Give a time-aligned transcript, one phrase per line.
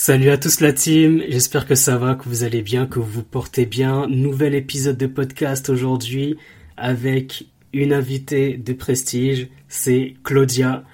[0.00, 3.10] Salut à tous la team, j'espère que ça va, que vous allez bien, que vous
[3.10, 4.06] vous portez bien.
[4.06, 6.36] Nouvel épisode de podcast aujourd'hui
[6.76, 10.84] avec une invitée de prestige, c'est Claudia.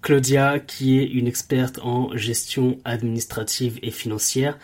[0.00, 4.56] Claudia qui est une experte en gestion administrative et financière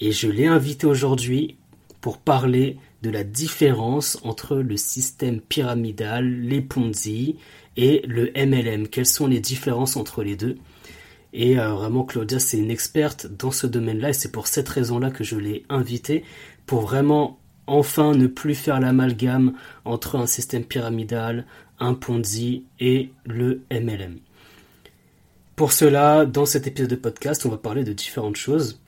[0.00, 1.56] et je l'ai invitée aujourd'hui
[2.02, 7.36] pour parler de la différence entre le système pyramidal, les Ponzi
[7.78, 8.88] et le MLM.
[8.88, 10.58] Quelles sont les différences entre les deux?
[11.38, 15.10] Et euh, vraiment, Claudia, c'est une experte dans ce domaine-là, et c'est pour cette raison-là
[15.10, 16.24] que je l'ai invitée,
[16.64, 19.52] pour vraiment enfin ne plus faire l'amalgame
[19.84, 21.44] entre un système pyramidal,
[21.78, 24.18] un Ponzi et le MLM.
[25.56, 28.80] Pour cela, dans cet épisode de podcast, on va parler de différentes choses.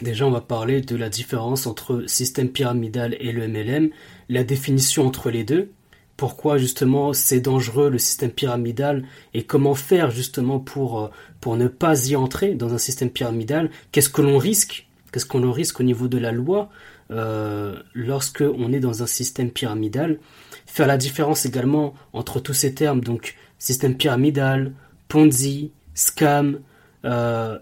[0.00, 3.90] Déjà, on va parler de la différence entre système pyramidal et le MLM,
[4.28, 5.72] la définition entre les deux,
[6.16, 11.08] pourquoi justement c'est dangereux le système pyramidal et comment faire justement pour, euh,
[11.40, 15.50] pour ne pas y entrer dans un système pyramidal, qu'est-ce que l'on risque, qu'est-ce qu'on
[15.50, 16.70] risque au niveau de la loi
[17.10, 20.18] euh, lorsque on est dans un système pyramidal,
[20.66, 24.72] faire la différence également entre tous ces termes, donc système pyramidal,
[25.08, 26.60] Ponzi, scam,
[27.04, 27.58] euh,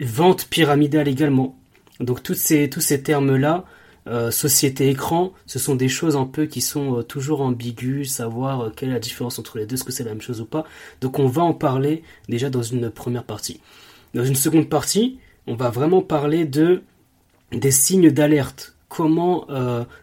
[0.00, 1.56] vente pyramidale également.
[2.00, 3.64] Donc ces, tous ces termes-là,
[4.08, 8.60] euh, société écran, ce sont des choses un peu qui sont euh, toujours ambiguës, savoir
[8.60, 10.46] euh, quelle est la différence entre les deux, est-ce que c'est la même chose ou
[10.46, 10.64] pas.
[11.02, 13.60] Donc on va en parler déjà dans une première partie.
[14.14, 16.82] Dans une seconde partie, on va vraiment parler de
[17.52, 18.76] des signes d'alerte.
[18.88, 19.46] Comment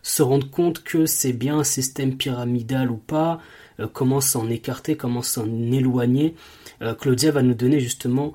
[0.03, 3.39] se rendre compte que c'est bien un système pyramidal ou pas,
[3.93, 6.35] comment s'en écarter, comment s'en éloigner.
[6.99, 8.33] Claudia va nous donner justement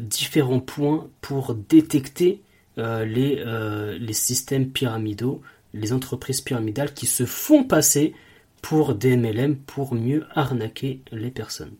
[0.00, 2.42] différents points pour détecter
[2.76, 5.42] les, euh, les systèmes pyramidaux,
[5.74, 8.14] les entreprises pyramidales qui se font passer
[8.62, 11.74] pour des MLM pour mieux arnaquer les personnes.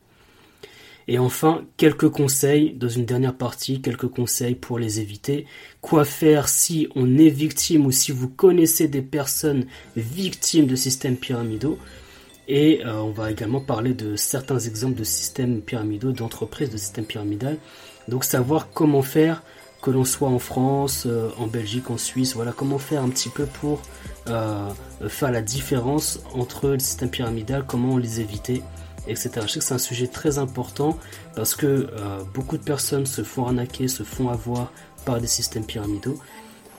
[1.08, 5.46] Et enfin, quelques conseils dans une dernière partie, quelques conseils pour les éviter.
[5.80, 11.16] Quoi faire si on est victime ou si vous connaissez des personnes victimes de systèmes
[11.16, 11.78] pyramidaux?
[12.48, 17.06] Et euh, on va également parler de certains exemples de systèmes pyramidaux, d'entreprises de systèmes
[17.06, 17.58] pyramidaux.
[18.08, 19.42] Donc savoir comment faire
[19.82, 23.28] que l'on soit en France, euh, en Belgique, en Suisse, voilà comment faire un petit
[23.28, 23.82] peu pour
[24.28, 24.70] euh,
[25.08, 28.62] faire la différence entre le système pyramidal, comment les éviter,
[29.08, 29.30] etc.
[29.42, 30.96] Je sais que c'est un sujet très important
[31.34, 34.72] parce que euh, beaucoup de personnes se font arnaquer, se font avoir
[35.04, 36.18] par des systèmes pyramidaux.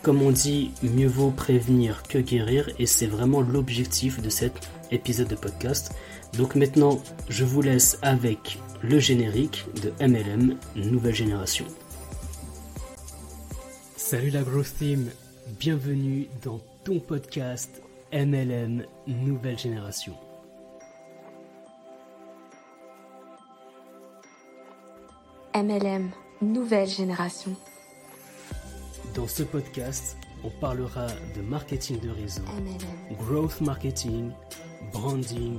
[0.01, 4.53] Comme on dit, mieux vaut prévenir que guérir et c'est vraiment l'objectif de cet
[4.91, 5.91] épisode de podcast.
[6.37, 11.65] Donc maintenant, je vous laisse avec le générique de MLM, nouvelle génération.
[14.13, 15.09] Salut la Growth Team,
[15.59, 17.81] bienvenue dans ton podcast
[18.13, 20.13] MLM Nouvelle Génération.
[25.55, 26.11] MLM
[26.43, 27.55] Nouvelle Génération.
[29.15, 32.43] Dans ce podcast, on parlera de marketing de réseau,
[33.17, 34.29] growth marketing,
[34.91, 35.57] branding,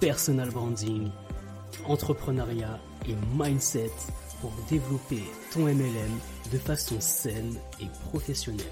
[0.00, 1.10] personal branding,
[1.84, 3.90] entrepreneuriat et mindset
[4.40, 6.18] pour développer ton MLM
[6.52, 8.66] de façon saine et professionnelle.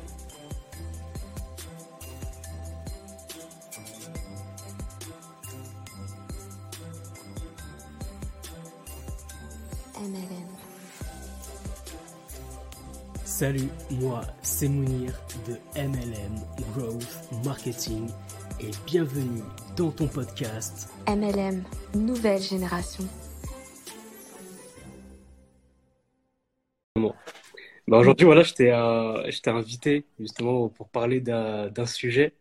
[9.99, 10.27] MLM.
[13.25, 16.41] Salut, moi c'est Mounir de MLM
[16.75, 18.09] Growth Marketing
[18.61, 19.43] et bienvenue
[19.77, 21.63] dans ton podcast MLM
[21.95, 23.05] Nouvelle Génération.
[27.91, 32.35] Bah, aujourd'hui, voilà, euh, je t'ai invité justement pour parler d'un sujet,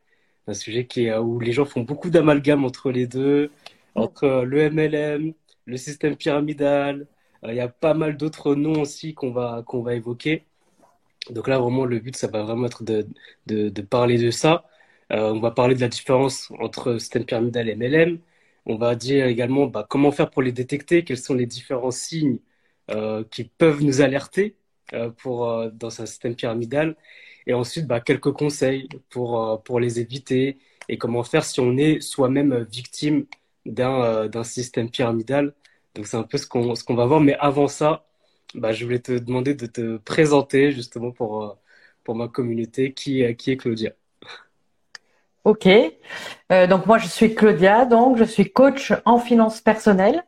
[0.47, 3.51] un sujet qui où les gens font beaucoup d'amalgame entre les deux,
[3.95, 5.33] entre le MLM,
[5.65, 7.07] le système pyramidal.
[7.45, 10.45] Euh, il y a pas mal d'autres noms aussi qu'on va, qu'on va évoquer.
[11.31, 13.07] Donc là, vraiment, le but, ça va vraiment être de,
[13.47, 14.65] de, de parler de ça.
[15.13, 18.19] Euh, on va parler de la différence entre système pyramidal et MLM.
[18.67, 22.39] On va dire également bah, comment faire pour les détecter, quels sont les différents signes
[23.31, 24.58] qui peuvent nous alerter euh,
[25.17, 26.95] pour, euh, dans un système pyramidal.
[27.47, 31.77] Et ensuite, bah, quelques conseils pour, euh, pour les éviter et comment faire si on
[31.77, 33.25] est soi-même victime
[33.65, 35.53] d'un système pyramidal.
[35.95, 37.21] Donc c'est un peu ce qu'on qu'on va voir.
[37.21, 38.05] Mais avant ça,
[38.55, 41.57] bah, je voulais te demander de te présenter justement pour,
[42.03, 42.93] pour ma communauté.
[42.93, 43.91] Qui, qui est Claudia
[45.43, 45.67] Ok.
[46.51, 47.85] Euh, donc moi, je suis Claudia.
[47.85, 50.23] Donc je suis coach en finance personnelle.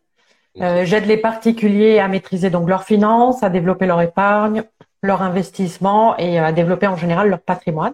[0.59, 4.63] Euh, j'aide les particuliers à maîtriser donc leurs finances, à développer leur épargne,
[5.01, 7.93] leur investissement et à développer en général leur patrimoine.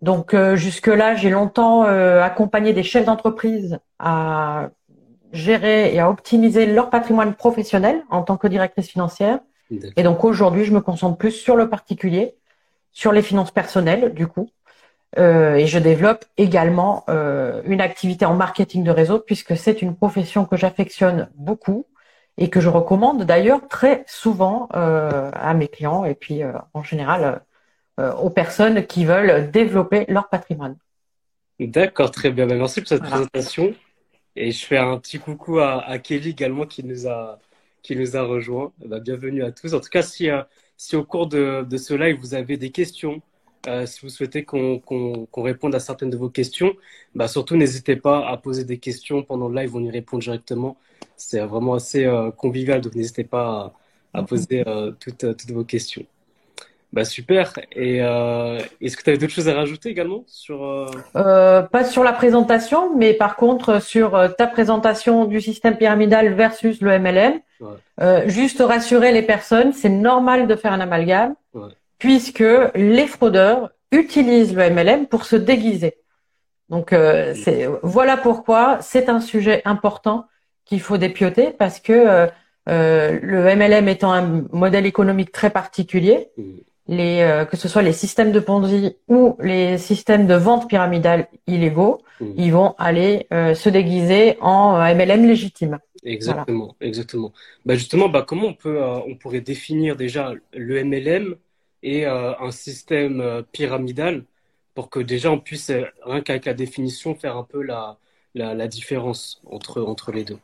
[0.00, 4.70] Donc euh, jusque-là, j'ai longtemps euh, accompagné des chefs d'entreprise à
[5.32, 9.38] gérer et à optimiser leur patrimoine professionnel en tant que directrice financière.
[9.96, 12.34] Et donc aujourd'hui, je me concentre plus sur le particulier,
[12.90, 14.50] sur les finances personnelles, du coup.
[15.18, 19.96] Euh, et je développe également euh, une activité en marketing de réseau puisque c'est une
[19.96, 21.86] profession que j'affectionne beaucoup
[22.38, 26.42] et que je recommande d'ailleurs très souvent euh, à mes clients et puis
[26.74, 27.42] en général
[27.98, 30.74] aux personnes qui veulent développer leur patrimoine.
[31.58, 32.46] D'accord, très bien.
[32.46, 33.74] Ben, merci pour cette présentation.
[34.36, 37.38] Et je fais un petit coucou à, à, Kelly également qui nous a,
[37.82, 38.72] qui nous a rejoint.
[38.78, 39.74] Ben, bienvenue à tous.
[39.74, 40.30] En tout cas, si,
[40.78, 43.20] si au cours de, de ce live, vous avez des questions,
[43.68, 44.80] euh, si vous souhaitez qu'on
[45.36, 46.72] réponde à certaines de vos questions,
[47.14, 50.76] bah surtout n'hésitez pas à poser des questions pendant le live, on y répond directement.
[51.16, 53.72] C'est vraiment assez euh, convivial, donc n'hésitez pas
[54.14, 56.04] à, à poser euh, toutes, toutes, vos questions.
[56.92, 57.52] Bah super.
[57.76, 62.96] Et est-ce que tu avais d'autres choses à rajouter également sur Pas sur la présentation,
[62.96, 67.40] mais par contre sur ta présentation du système pyramidal versus le MLM.
[67.60, 68.28] Ouais.
[68.28, 71.36] juste rassurer les personnes, c'est normal de faire un amalgame.
[71.54, 71.68] Ouais
[72.00, 72.44] puisque
[72.74, 75.94] les fraudeurs utilisent le MLM pour se déguiser.
[76.70, 77.34] Donc euh,
[77.82, 80.26] voilà pourquoi c'est un sujet important
[80.64, 82.26] qu'il faut dépioter parce que euh,
[82.68, 86.28] euh, le MLM étant un modèle économique très particulier,
[86.86, 92.02] les, que ce soit les systèmes de Ponzi ou les systèmes de vente pyramidale illégaux,
[92.20, 92.26] mmh.
[92.36, 95.78] ils vont aller se déguiser en MLM légitime.
[96.02, 97.32] Exactement, exactement.
[97.64, 101.36] Bah justement, bah comment on peut, on pourrait définir déjà le MLM
[101.82, 104.24] et euh, un système euh, pyramidal
[104.74, 107.96] pour que déjà on puisse, euh, rien qu'avec la définition, faire un peu la,
[108.34, 110.38] la, différence entre, entre les deux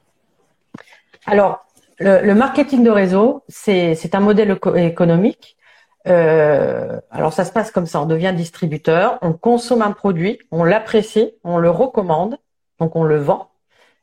[1.27, 1.65] Alors,
[1.99, 5.57] le, marketing de réseau, c'est un modèle économique.
[6.05, 11.33] Alors ça se passe comme ça, on devient distributeur, on consomme un produit, on l'apprécie,
[11.43, 12.39] on le recommande,
[12.79, 13.51] donc on le vend.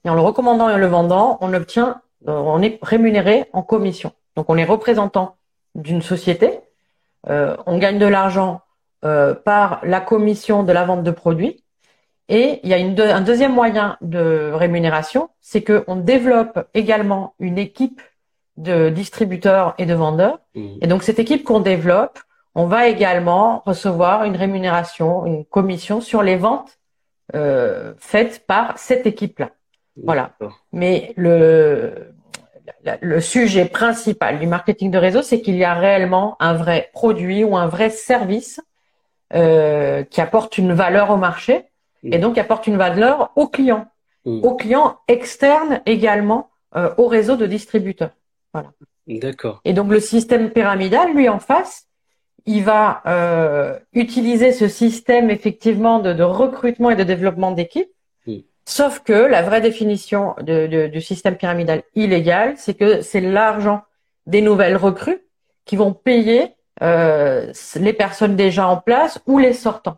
[0.03, 4.11] Et en le recommandant et en le vendant, on obtient, on est rémunéré en commission.
[4.35, 5.37] Donc on est représentant
[5.75, 6.61] d'une société
[7.29, 8.61] euh, on gagne de l'argent
[9.05, 11.63] euh, par la commission de la vente de produits.
[12.29, 17.57] Et il y a une un deuxième moyen de rémunération, c'est qu'on développe également une
[17.57, 18.01] équipe
[18.55, 20.39] de distributeurs et de vendeurs.
[20.55, 20.67] Mmh.
[20.81, 22.19] Et donc cette équipe qu'on développe,
[22.55, 26.79] on va également recevoir une rémunération, une commission sur les ventes
[27.35, 29.51] euh, faites par cette équipe-là.
[30.03, 30.31] Voilà.
[30.71, 32.13] Mais le
[33.01, 37.43] le sujet principal du marketing de réseau, c'est qu'il y a réellement un vrai produit
[37.43, 38.61] ou un vrai service
[39.33, 41.65] euh, qui apporte une valeur au marché
[42.03, 43.87] et donc qui apporte une valeur aux clients,
[44.25, 44.43] mmh.
[44.43, 48.11] aux clients externes également euh, au réseau de distributeurs.
[48.53, 48.71] Voilà.
[49.07, 49.61] D'accord.
[49.63, 51.87] Et donc le système pyramidal, lui en face,
[52.45, 57.89] il va euh, utiliser ce système effectivement de, de recrutement et de développement d'équipe
[58.65, 63.81] Sauf que la vraie définition de, du système pyramidal illégal, c'est que c'est l'argent
[64.25, 65.21] des nouvelles recrues
[65.65, 69.97] qui vont payer euh, les personnes déjà en place ou les sortants.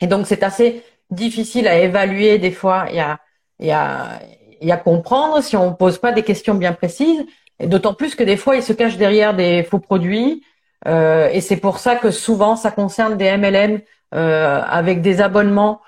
[0.00, 3.20] Et donc c'est assez difficile à évaluer des fois et à,
[3.60, 4.20] et à,
[4.60, 7.24] et à comprendre si on pose pas des questions bien précises.
[7.60, 10.42] Et d'autant plus que des fois ils se cachent derrière des faux produits.
[10.86, 13.80] Euh, et c'est pour ça que souvent ça concerne des MLM
[14.14, 15.80] euh, avec des abonnements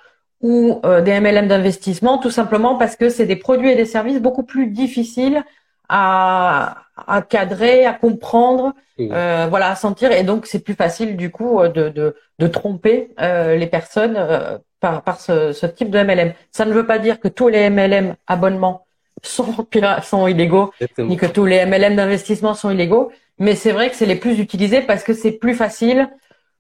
[0.46, 4.20] ou euh, des MLM d'investissement, tout simplement parce que c'est des produits et des services
[4.20, 5.43] beaucoup plus difficiles
[5.88, 11.31] à, à cadrer, à comprendre, euh, voilà, à sentir, et donc c'est plus facile du
[11.31, 15.91] coup euh, de, de, de tromper euh, les personnes euh, par, par ce, ce, type
[15.91, 16.32] de MLM.
[16.53, 18.86] Ça ne veut pas dire que tous les MLM abonnements
[19.24, 19.67] sont,
[20.03, 23.10] sont illégaux, ni que tous les MLM d'investissement sont illégaux,
[23.41, 26.08] mais c'est vrai que c'est les plus utilisés parce que c'est plus facile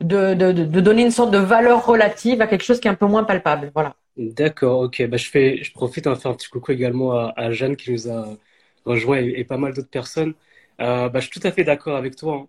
[0.00, 2.94] de, de, de, donner une sorte de valeur relative à quelque chose qui est un
[2.94, 3.70] peu moins palpable.
[3.74, 3.96] Voilà.
[4.16, 5.06] D'accord, ok.
[5.06, 7.92] Bah, je, fais, je profite de faire un petit coucou également à, à Jeanne qui
[7.92, 8.28] nous a
[8.84, 10.34] rejoint et, pas mal d'autres personnes.
[10.80, 12.34] Euh, bah, je suis tout à fait d'accord avec toi.
[12.34, 12.48] Hein.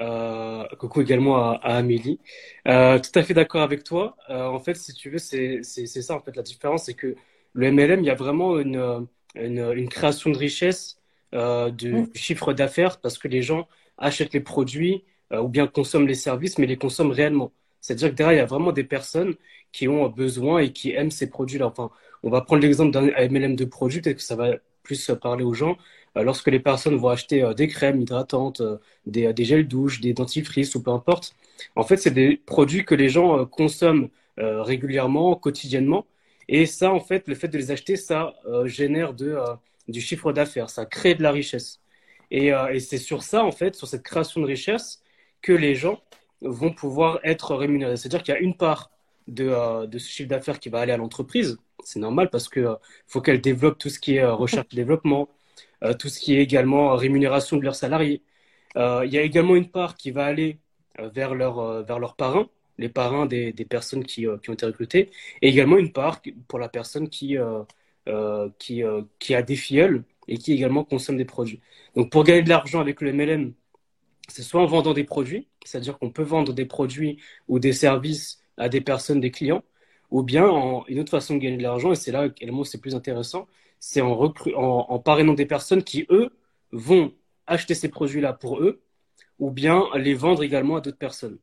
[0.00, 2.18] Euh, coucou également à, à Amélie.
[2.66, 4.16] Euh, tout à fait d'accord avec toi.
[4.30, 7.14] Euh, en fait, si tu veux, c'est ça en fait la différence, c'est que
[7.52, 10.98] le MLM, il y a vraiment une, une, une création de richesse,
[11.32, 12.08] de, mm.
[12.08, 16.58] du chiffre d'affaires, parce que les gens achètent les produits, ou bien consomment les services,
[16.58, 17.52] mais les consomment réellement.
[17.80, 19.34] C'est-à-dire que derrière, il y a vraiment des personnes
[19.72, 21.66] qui ont besoin et qui aiment ces produits-là.
[21.66, 21.90] Enfin,
[22.22, 24.52] on va prendre l'exemple d'un MLM de produits, peut-être que ça va
[24.82, 25.76] plus parler aux gens.
[26.16, 28.62] Euh, lorsque les personnes vont acheter euh, des crèmes hydratantes,
[29.06, 31.34] des, des gels douche, des dentifrices ou peu importe,
[31.76, 36.06] en fait, c'est des produits que les gens consomment régulièrement, quotidiennement.
[36.48, 39.36] Et ça, en fait, le fait de les acheter, ça génère de,
[39.88, 41.80] du chiffre d'affaires, ça crée de la richesse.
[42.30, 45.02] Et, et c'est sur ça, en fait, sur cette création de richesse,
[45.44, 46.00] que les gens
[46.40, 47.96] vont pouvoir être rémunérés.
[47.98, 48.90] C'est-à-dire qu'il y a une part
[49.28, 51.58] de, euh, ce chiffre d'affaires qui va aller à l'entreprise.
[51.84, 54.76] C'est normal parce qu'il euh, faut qu'elle développe tout ce qui est euh, recherche et
[54.76, 55.28] développement,
[55.98, 58.22] tout ce qui est également rémunération de leurs salariés.
[58.76, 60.58] Il y a également une part qui va aller
[60.98, 62.48] vers, vers leurs parrains,
[62.78, 65.10] les parrains des, personnes qui, qui, ont été recrutées,
[65.42, 67.36] et également une part pour la personne qui,
[68.58, 68.82] qui,
[69.18, 71.60] qui a des filleuls et qui également consomme des produits.
[71.96, 73.52] Donc pour gagner de l'argent avec le MLM,
[74.28, 78.40] c'est soit en vendant des produits, c'est-à-dire qu'on peut vendre des produits ou des services
[78.56, 79.62] à des personnes, des clients,
[80.10, 82.80] ou bien en, une autre façon de gagner de l'argent, et c'est là que c'est
[82.80, 83.46] plus intéressant,
[83.80, 86.30] c'est en, en, en, parrainant des personnes qui, eux,
[86.72, 87.12] vont
[87.46, 88.82] acheter ces produits-là pour eux,
[89.38, 91.38] ou bien les vendre également à d'autres personnes.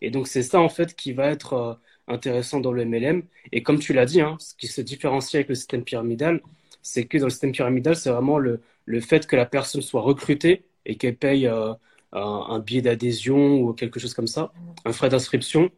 [0.00, 1.74] Et donc c'est ça en fait qui va être euh,
[2.08, 3.22] intéressant dans le MLM.
[3.52, 6.42] Et comme tu l'as dit, hein, ce qui se différencie avec le système pyramidal,
[6.82, 10.02] c'est que dans le système pyramidal, c'est vraiment le, le, fait que la personne soit
[10.02, 11.74] recrutée et qu'elle paye euh,
[12.12, 14.52] un, billet d'adhésion ou quelque chose comme ça,
[14.84, 15.70] un frais d'inscription,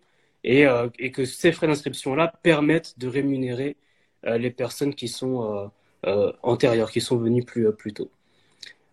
[0.42, 3.76] et, euh, et, que ces frais d'inscription-là permettent de rémunérer
[4.26, 5.70] euh, les personnes qui sont
[6.42, 8.10] antérieures, qui sont venues plus, plus tôt.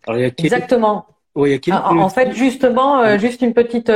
[0.08, 1.08] Exactement.
[1.36, 3.92] en, fait, justement, juste une petite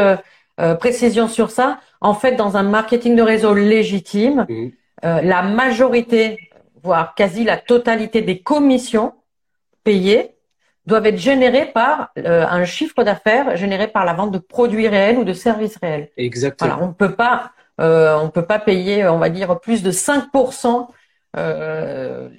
[0.80, 1.80] précision sur ça.
[2.02, 4.68] En fait, dans un marketing de réseau légitime, mmh.
[5.04, 6.50] la majorité
[6.86, 9.14] voire quasi la totalité des commissions
[9.84, 10.35] payées
[10.86, 15.18] doivent être générées par euh, un chiffre d'affaires généré par la vente de produits réels
[15.18, 16.10] ou de services réels.
[16.18, 16.78] Exactement.
[16.82, 17.52] on peut pas,
[17.82, 20.88] euh, on peut pas payer, on va dire plus de 5%,
[21.38, 22.30] euh,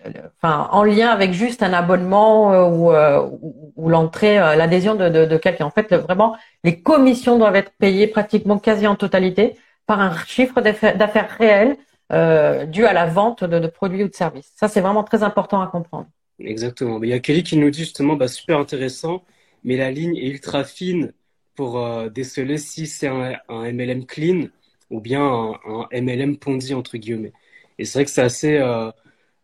[0.41, 3.29] enfin en lien avec juste un abonnement euh, ou, euh,
[3.77, 5.67] ou l'entrée, l'adhésion de, de, de quelqu'un.
[5.67, 10.61] En fait, vraiment, les commissions doivent être payées pratiquement quasi en totalité par un chiffre
[10.61, 11.77] d'affaires réel
[12.13, 14.53] euh, dû à la vente de, produits ou de services.
[14.55, 16.07] Ça, c'est vraiment très important à comprendre.
[16.39, 17.03] Exactement.
[17.03, 19.25] Il y a Kelly qui nous dit justement, bah, super intéressant,
[19.65, 21.13] mais la ligne est ultra fine
[21.55, 24.49] pour euh, déceler si c'est un, MLM clean
[24.91, 27.33] ou bien un, MLM pondy entre guillemets.
[27.79, 28.91] Et c'est vrai que c'est assez euh,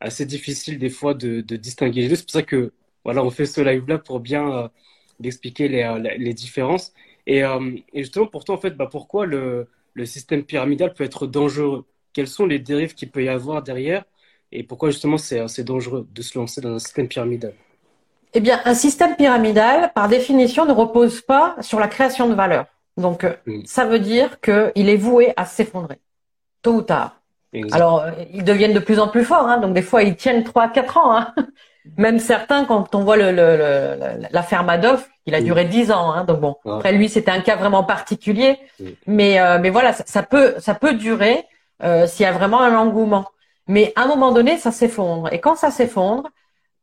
[0.00, 2.16] assez difficile des fois de, distinguer les deux.
[2.16, 2.72] C'est pour ça que
[3.04, 4.70] voilà, on fait ce live là pour bien
[5.22, 6.92] expliquer les, les, différences.
[7.26, 11.86] Et, et, justement, pourtant, en fait, bah, pourquoi le, le système pyramidal peut être dangereux?
[12.12, 14.04] Quelles sont les dérives qu'il peut y avoir derrière?
[14.52, 17.54] Et pourquoi justement c'est dangereux de se lancer dans un système pyramidal?
[18.34, 22.66] Eh bien, un système pyramidal, par définition, ne repose pas sur la création de valeur.
[22.96, 23.64] Donc, euh, mm.
[23.66, 25.98] ça veut dire qu'il est voué à s'effondrer,
[26.62, 27.16] tôt ou tard.
[27.72, 29.46] Alors, euh, ils deviennent de plus en plus forts.
[29.46, 31.16] Hein, donc, des fois, ils tiennent 3 quatre ans.
[31.16, 31.34] Hein.
[31.98, 35.44] Même certains, quand on voit l'affaire le, Madoff, il a mm.
[35.44, 36.12] duré 10 ans.
[36.12, 38.58] Hein, donc bon, après lui, c'était un cas vraiment particulier.
[39.06, 41.44] Mais, euh, mais voilà, ça, peut, ça peut durer.
[41.82, 43.26] Euh, s'il y a vraiment un engouement.
[43.68, 45.32] Mais à un moment donné, ça s'effondre.
[45.32, 46.28] Et quand ça s'effondre,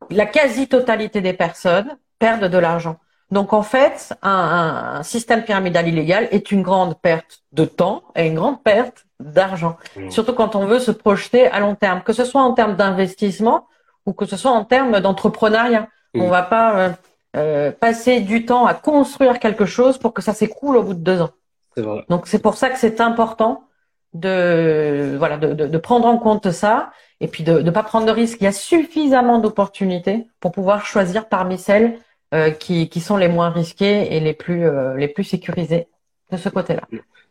[0.09, 2.97] la quasi-totalité des personnes perdent de l'argent.
[3.31, 8.27] Donc en fait, un, un, système pyramidal illégal est une grande perte de temps et
[8.27, 9.77] une grande perte d'argent.
[9.95, 10.09] Mmh.
[10.09, 13.67] Surtout quand on veut se projeter à long terme, que ce soit en termes d'investissement
[14.05, 15.87] ou que ce soit en termes d'entrepreneuriat.
[16.13, 16.21] Mmh.
[16.21, 16.89] On va pas euh,
[17.35, 20.99] euh, passer du temps à construire quelque chose pour que ça s'écroule au bout de
[20.99, 21.31] deux ans.
[21.77, 22.05] Vrai.
[22.09, 23.63] Donc c'est pour ça que c'est important
[24.13, 28.11] de voilà de, de, prendre en compte ça et puis de ne pas prendre de
[28.11, 28.39] risques.
[28.41, 31.99] Il y a suffisamment d'opportunités pour pouvoir choisir parmi celles
[32.33, 35.87] euh, qui, qui sont les moins risquées et les plus euh, les plus sécurisées
[36.31, 36.81] de ce côté-là.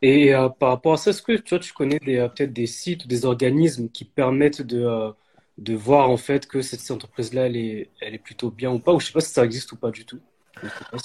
[0.02, 3.24] Et euh, par rapport à ça, est-ce que tu connais peut-être des sites ou des
[3.24, 5.12] organismes qui permettent de
[5.58, 8.92] de voir en fait que cette entreprise-là elle est elle est plutôt bien ou pas?
[8.92, 10.20] Ou je sais pas si ça existe ou pas du tout.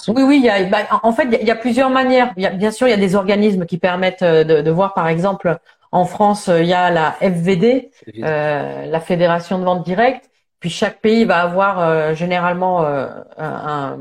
[0.08, 2.32] Oui, oui, il y a, bah, en fait, il y a plusieurs manières.
[2.36, 4.70] Il y a, bien sûr, il y a des organismes qui permettent euh, de, de
[4.70, 5.58] voir, par exemple,
[5.94, 7.92] en France, il y a la FVD,
[8.24, 10.28] euh, la Fédération de vente directe.
[10.58, 13.06] Puis chaque pays va avoir euh, généralement euh,
[13.38, 13.98] un,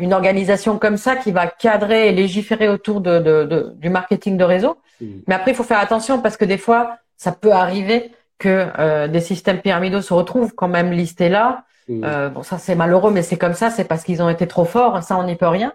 [0.00, 4.42] une organisation comme ça qui va cadrer et légiférer autour de, de, du marketing de
[4.42, 4.78] réseau.
[5.00, 5.06] Mmh.
[5.28, 9.20] Mais après, il faut faire attention parce que des fois, ça peut arriver que des
[9.20, 12.04] systèmes pyramidaux se retrouvent quand même listés là Mm.
[12.04, 14.64] Euh, bon, ça c'est malheureux, mais c'est comme ça, c'est parce qu'ils ont été trop
[14.64, 15.72] forts, ça on n'y peut rien.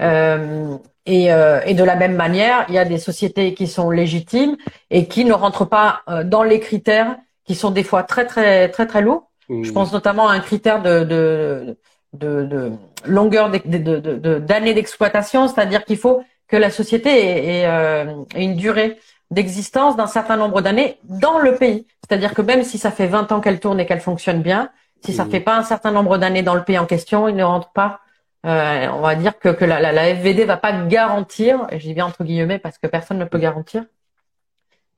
[0.00, 0.76] Euh,
[1.06, 4.56] et, euh, et, de la même manière, il y a des sociétés qui sont légitimes
[4.90, 8.68] et qui ne rentrent pas euh, dans les critères qui sont des fois très très
[8.68, 9.30] très très lourds.
[9.48, 9.64] Mm.
[9.64, 11.76] Je pense notamment à un critère de, de,
[12.14, 12.72] de, de
[13.06, 18.98] longueur d'années d'exploitation, c'est-à-dire qu'il faut que la société ait, ait, ait une durée
[19.30, 21.86] d'existence d'un certain nombre d'années dans le pays.
[22.02, 24.70] C'est-à-dire que même si ça fait 20 ans qu'elle tourne et qu'elle fonctionne bien,
[25.04, 27.44] si ça fait pas un certain nombre d'années dans le pays en question, il ne
[27.44, 28.00] rentre pas.
[28.46, 31.86] Euh, on va dire que, que la, la, la, FVD va pas garantir, et je
[31.86, 33.84] dis bien entre guillemets parce que personne ne peut garantir,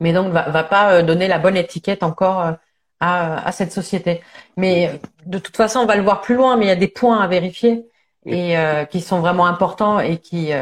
[0.01, 2.53] mais donc va, va pas euh, donner la bonne étiquette encore euh,
[3.01, 4.23] à, à cette société.
[4.57, 6.89] Mais de toute façon, on va le voir plus loin, mais il y a des
[6.89, 7.89] points à vérifier
[8.25, 10.53] et euh, qui sont vraiment importants et qui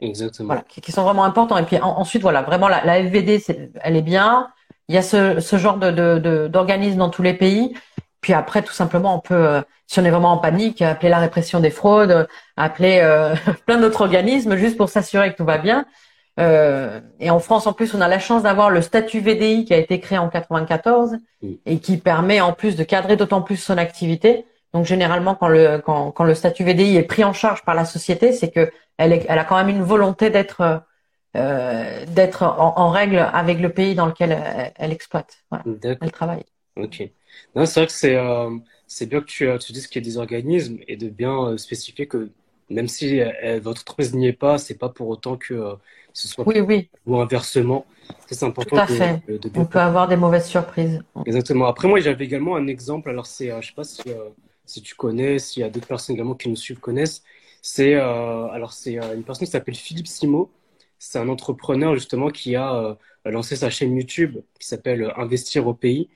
[0.00, 0.48] Exactement.
[0.48, 1.56] Voilà, qui, qui, sont vraiment importants.
[1.58, 3.40] Et puis ensuite, voilà, vraiment la, la FVD,
[3.82, 4.48] elle est bien.
[4.88, 7.72] Il y a ce, ce genre de d'organisme dans tous les pays
[8.22, 11.60] puis après, tout simplement, on peut, si on est vraiment en panique, appeler la répression
[11.60, 12.26] des fraudes,
[12.56, 13.02] appeler
[13.66, 15.84] plein d'autres organismes juste pour s'assurer que tout va bien.
[16.40, 19.74] Euh, et en France, en plus, on a la chance d'avoir le statut VDI qui
[19.74, 21.16] a été créé en 94
[21.66, 24.46] et qui permet en plus de cadrer d'autant plus son activité.
[24.72, 27.84] Donc généralement, quand le quand, quand le statut VDI est pris en charge par la
[27.84, 30.82] société, c'est que elle, est, elle a quand même une volonté d'être
[31.36, 35.44] euh, d'être en, en, règle avec le pays dans lequel elle, elle exploite.
[35.50, 35.64] Voilà.
[36.00, 36.44] Elle travaille.
[36.76, 37.02] Ok.
[37.54, 38.50] Non, c'est vrai que c'est euh,
[38.86, 41.56] c'est bien que tu, tu dises qu'il y a des organismes et de bien euh,
[41.56, 42.30] spécifier que
[42.72, 45.74] même si euh, votre entreprise n'y est pas, c'est pas pour autant que euh,
[46.12, 46.88] ce soit oui, oui.
[47.06, 47.86] ou inversement.
[48.28, 48.76] C'est important.
[48.76, 49.22] Tout à fait.
[49.28, 51.02] De, On peut avoir des mauvaises surprises.
[51.26, 51.66] Exactement.
[51.66, 53.10] Après moi, j'avais également un exemple.
[53.10, 54.02] Alors c'est, euh, je sais pas si
[54.64, 57.22] si tu connais, s'il y a d'autres personnes également qui nous suivent connaissent.
[57.62, 60.50] C'est alors c'est une personne qui s'appelle Philippe Simo.
[60.98, 66.08] C'est un entrepreneur justement qui a lancé sa chaîne YouTube qui s'appelle Investir au pays.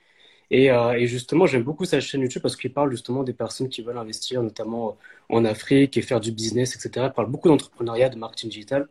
[0.51, 3.69] Et, euh, et justement, j'aime beaucoup sa chaîne YouTube parce qu'il parle justement des personnes
[3.69, 4.97] qui veulent investir, notamment
[5.29, 7.07] en Afrique et faire du business, etc.
[7.11, 8.89] Il parle beaucoup d'entrepreneuriat, de marketing digital.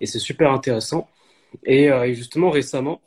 [0.00, 1.08] Et c'est super intéressant.
[1.64, 3.00] Et, euh, justement, récemment,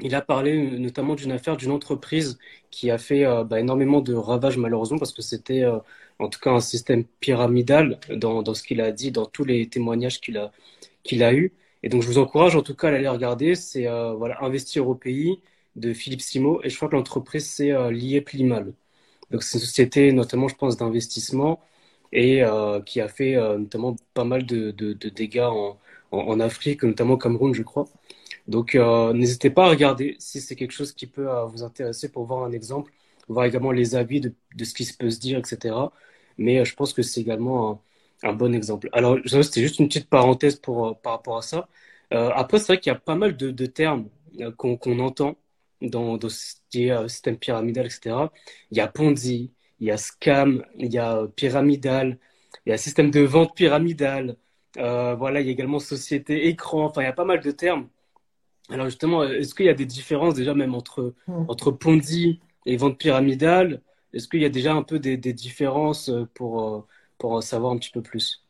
[0.00, 2.38] il a parlé notamment d'une affaire d'une entreprise
[2.70, 5.78] qui a fait euh, bah, énormément de ravages malheureusement parce que c'était euh,
[6.18, 10.20] en tout cas un système pyramidal dans, ce qu'il a dit, dans tous les témoignages
[10.20, 10.52] qu'il a,
[11.04, 11.52] qu'il a eu.
[11.82, 13.54] Et donc je vous encourage en tout cas à aller regarder.
[13.54, 15.40] C'est euh, voilà, investir au pays
[15.76, 18.74] de Philippe Simo et je crois que l'entreprise c'est euh, lié Plimal.
[19.30, 21.60] Donc c'est une société notamment je pense d'investissement
[22.12, 24.70] et euh, qui a fait euh, notamment pas mal de,
[25.10, 25.40] dégâts
[26.10, 27.86] en, Afrique, notamment au Cameroun je crois.
[28.48, 32.24] Donc euh, n'hésitez pas à regarder si c'est quelque chose qui peut vous intéresser pour
[32.26, 32.92] voir un exemple,
[33.28, 34.34] voir également les avis de,
[34.64, 35.74] ce qui se peut se dire, etc.
[36.38, 37.82] Mais je pense que c'est également
[38.22, 38.88] un, bon exemple.
[38.92, 41.68] Alors c'était juste une petite parenthèse pour, par rapport à ça.
[42.10, 44.08] après c'est vrai qu'il y a pas mal de, termes
[44.56, 45.36] qu'on qu entend
[45.82, 48.16] dans, dans ce qui est euh, système pyramidal, etc.
[48.70, 52.18] Il y a Ponzi, il y a scam, il y a pyramidal,
[52.66, 54.36] il y a système de vente pyramidal,
[54.78, 57.50] euh, voilà, il y a également société, écran, enfin, il y a pas mal de
[57.50, 57.88] termes.
[58.70, 61.44] Alors justement, est-ce qu'il y a des différences déjà même entre, mmh.
[61.48, 63.82] entre Ponzi et vente pyramidale?
[64.12, 66.86] Est-ce qu'il y a déjà un peu des, des différences pour,
[67.18, 68.44] pour savoir un petit peu plus?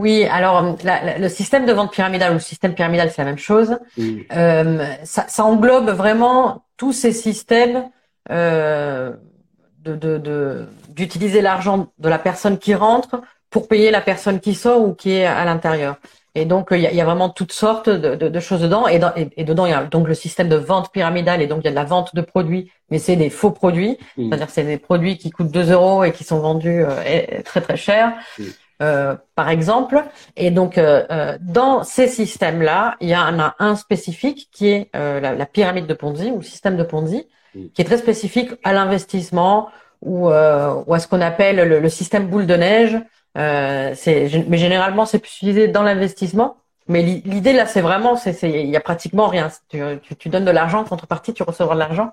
[0.00, 3.26] Oui, alors la, la, le système de vente pyramidale ou le système pyramidal, c'est la
[3.26, 3.78] même chose.
[3.98, 4.26] Oui.
[4.32, 7.90] Euh, ça, ça, englobe vraiment tous ces systèmes
[8.30, 9.12] euh,
[9.84, 14.80] de d'utiliser de, l'argent de la personne qui rentre pour payer la personne qui sort
[14.82, 15.96] ou qui est à l'intérieur.
[16.34, 18.86] Et donc il y, a, y, a, vraiment toutes sortes de, de, de choses dedans.
[18.86, 21.46] Et, dans, et, et, dedans il y a donc le système de vente pyramidale et
[21.46, 24.28] donc il y a de la vente de produits, mais c'est des faux produits, oui.
[24.28, 27.76] c'est-à-dire c'est des produits qui coûtent 2 euros et qui sont vendus euh, très très
[27.76, 28.14] cher.
[28.38, 28.54] Oui.
[28.82, 30.02] Euh, par exemple.
[30.36, 34.88] Et donc, euh, euh, dans ces systèmes-là, il y en a un spécifique qui est
[34.96, 37.66] euh, la, la, pyramide de Ponzi ou le système de Ponzi, mm.
[37.74, 39.68] qui est très spécifique à l'investissement
[40.00, 42.98] ou, euh, ou, à ce qu'on appelle le, le, système boule de neige.
[43.34, 43.94] mais
[44.58, 46.56] généralement, c'est plus utilisé dans l'investissement.
[46.88, 49.50] Mais l'idée là, c'est vraiment, il y a pratiquement rien.
[49.68, 52.12] Tu, tu, tu donnes de l'argent, contrepartie, tu recevras de l'argent.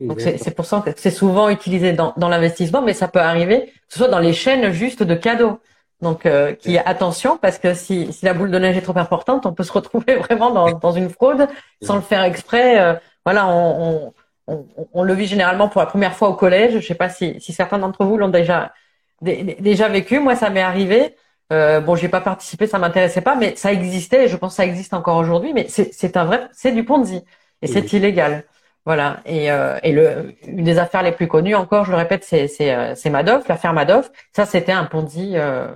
[0.00, 3.66] Donc c'est pour ça que c'est souvent utilisé dans, dans l'investissement, mais ça peut arriver
[3.66, 5.60] que ce soit dans les chaînes juste de cadeaux.
[6.00, 9.46] Donc, euh, qui attention parce que si, si la boule de neige est trop importante,
[9.46, 11.48] on peut se retrouver vraiment dans, dans une fraude
[11.82, 12.80] sans le faire exprès.
[12.80, 14.12] Euh, voilà, on,
[14.46, 16.78] on, on, on, le vit généralement pour la première fois au collège.
[16.80, 18.72] Je sais pas si, si certains d'entre vous l'ont déjà
[19.20, 20.20] déjà vécu.
[20.20, 21.16] Moi, ça m'est arrivé.
[21.52, 24.26] Euh, bon, j'ai pas participé, ça m'intéressait pas, mais ça existait.
[24.26, 25.52] Et je pense que ça existe encore aujourd'hui.
[25.54, 27.24] Mais c'est un vrai, c'est du Ponzi
[27.62, 28.44] et c'est illégal.
[28.88, 29.20] Voilà.
[29.26, 32.48] Et, euh, et le, une des affaires les plus connues encore, je le répète, c'est
[32.74, 34.10] euh, Madoff, l'affaire Madoff.
[34.34, 35.68] Ça, c'était un Ponzi euh,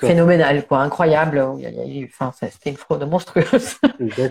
[0.00, 1.44] phénoménal, quoi, incroyable.
[2.04, 3.76] Enfin, c'était une fraude monstrueuse.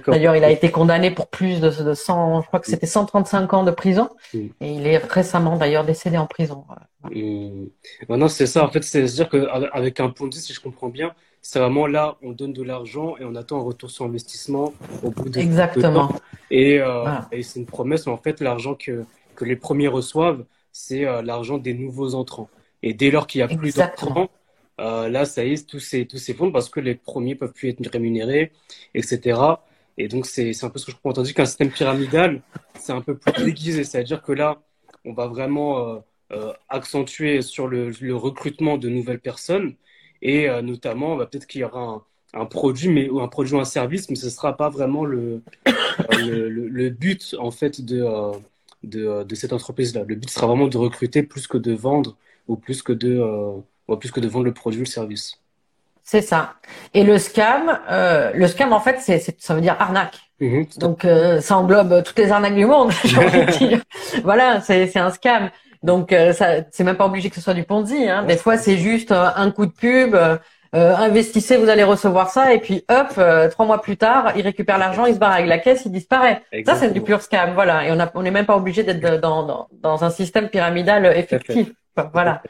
[0.08, 3.54] D'ailleurs, il a été condamné pour plus de, de 100, je crois que c'était 135
[3.54, 4.10] ans de prison.
[4.34, 4.40] Mm.
[4.62, 6.66] Et il est récemment d'ailleurs décédé en prison.
[7.12, 7.66] Mm.
[8.08, 8.64] Maintenant, c'est ça.
[8.64, 12.54] En fait, c'est-à-dire qu'avec un Ponzi, si je comprends bien, c'est vraiment là, on donne
[12.54, 16.08] de l'argent et on attend un retour sur investissement au bout de Exactement.
[16.08, 16.14] De
[16.50, 17.28] et, euh, voilà.
[17.32, 19.04] et c'est une promesse, en fait, l'argent que,
[19.36, 22.50] que les premiers reçoivent, c'est euh, l'argent des nouveaux entrants.
[22.82, 24.30] Et dès lors qu'il n'y a plus d'entrants,
[24.80, 28.52] euh, là, ça y est, tout s'effondre parce que les premiers peuvent plus être rémunérés,
[28.94, 29.40] etc.
[29.98, 31.14] Et donc, c'est un peu ce que je comprends.
[31.14, 32.42] Tandis qu'un système pyramidal,
[32.80, 33.84] c'est un peu plus déguisé.
[33.84, 34.62] C'est-à-dire que là,
[35.06, 36.00] on va vraiment euh,
[36.32, 39.76] euh, accentuer sur le, le, recrutement de nouvelles personnes
[40.24, 43.54] et euh, notamment bah, peut-être qu'il y aura un, un, produit mais ou un produit
[43.54, 45.44] ou un service mais ce sera pas vraiment le
[46.18, 48.32] le, le, le, but en fait de, euh,
[48.82, 52.18] de, de cette entreprise là le but sera vraiment de recruter plus que de vendre
[52.48, 53.22] ou plus que de
[54.00, 55.36] plus que de vendre le produit ou le service
[56.04, 56.56] c'est ça
[56.94, 61.06] et le scam euh, le scam en fait c'est ça veut dire arnaque Mhm, Donc
[61.06, 63.82] euh, ça englobe toutes les arnaques du monde, j'ai envie de dire.
[64.24, 65.50] voilà, c'est c'est un scam.
[65.84, 68.10] Donc euh, ça c'est même pas obligé que ce soit du Ponzi.
[68.10, 68.24] Hein.
[68.24, 70.16] Des fois c'est juste euh, un coup de pub.
[70.74, 73.18] investissez, vous allez recevoir ça, et puis hop,
[73.52, 76.42] trois mois plus tard, il récupère l'argent, il se barre avec la caisse, il disparaît.
[76.66, 77.86] Ça, c'est du pur scam, voilà.
[77.86, 81.06] Et on a, on n'est même pas obligé d'être dans, dans, dans, un système pyramidal
[81.16, 81.72] effectif,
[82.12, 82.42] voilà.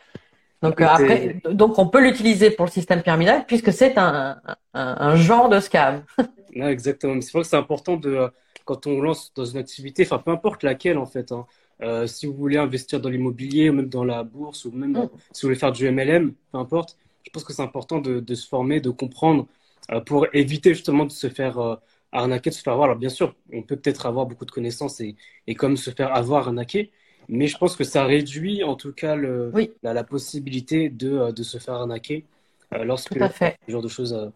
[0.70, 5.16] Donc après, donc on peut l'utiliser pour le système pyramidal puisque c'est un, un, un,
[5.16, 6.04] genre de scam.
[6.54, 7.20] exactement.
[7.22, 8.30] C'est vrai que c'est important de
[8.66, 11.32] quand on lance dans une activité, enfin peu importe laquelle en fait.
[11.32, 11.46] Hein,
[11.82, 15.10] euh, si vous voulez investir dans l'immobilier ou même dans la bourse ou même mm.
[15.32, 16.98] si vous voulez faire du MLM, peu importe.
[17.24, 19.48] Je pense que c'est important de, de, se former, de comprendre
[19.92, 21.76] euh, pour éviter justement de se faire euh,
[22.12, 22.86] arnaquer, de se faire avoir.
[22.86, 25.16] Alors bien sûr, on peut peut-être avoir beaucoup de connaissances et,
[25.48, 26.92] et comme se faire avoir arnaquer,
[27.28, 29.52] mais je pense que ça réduit en tout cas le,
[29.84, 32.26] la, possibilité de, euh, de, se faire arnaquer
[32.74, 34.30] euh, lorsque ce genre de choses euh,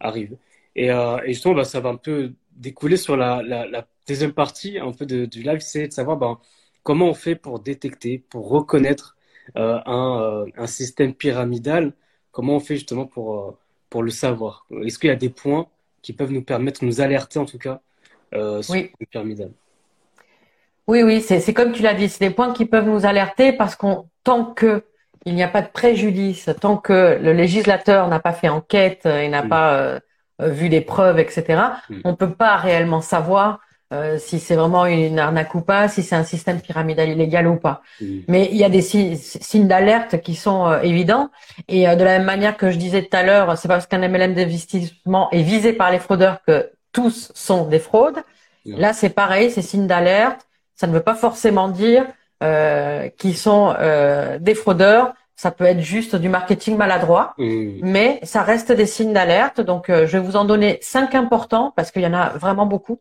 [0.00, 0.36] arrivent.
[0.74, 4.78] Et, et, justement, bah, ça va un peu découler sur la, la, la deuxième partie
[4.78, 6.38] un peu de, du live, c'est de savoir bah,
[6.82, 9.16] comment on fait pour détecter, pour reconnaître
[9.54, 11.92] un, un, système pyramidal,
[12.30, 13.58] comment on fait justement pour,
[13.90, 14.66] pour le savoir?
[14.82, 15.66] Est-ce qu'il y a des points
[16.00, 17.80] qui peuvent nous permettre, nous alerter en tout cas
[18.32, 19.50] sur le pyramidal?
[20.88, 23.76] Oui, oui, c'est comme tu l'as dit, c'est des points qui peuvent nous alerter parce
[23.76, 24.84] qu'on tant que
[25.24, 29.28] il n'y a pas de préjudice, tant que le législateur n'a pas fait enquête et
[29.28, 29.48] n'a mm.
[29.48, 30.00] pas euh,
[30.40, 32.00] vu des preuves, etc., mm.
[32.04, 33.60] on ne peut pas réellement savoir
[33.92, 37.56] euh, si c'est vraiment une arnaque ou pas, si c'est un système pyramidal illégal ou
[37.56, 37.82] pas.
[38.00, 38.18] Mm.
[38.26, 41.30] Mais il y a des signes d'alerte qui sont euh, évidents.
[41.68, 44.34] Et de la même manière que je disais tout à l'heure, c'est parce qu'un MLM
[44.34, 48.18] d'investissement est visé par les fraudeurs que tous sont des fraudes.
[48.64, 50.46] Là, c'est pareil, c'est signe d'alerte
[50.82, 52.06] ça ne veut pas forcément dire
[52.42, 55.14] euh, qu'ils sont euh, des fraudeurs.
[55.36, 57.78] Ça peut être juste du marketing maladroit, mmh.
[57.82, 59.60] mais ça reste des signes d'alerte.
[59.60, 62.66] Donc, euh, je vais vous en donner cinq importants parce qu'il y en a vraiment
[62.66, 62.98] beaucoup,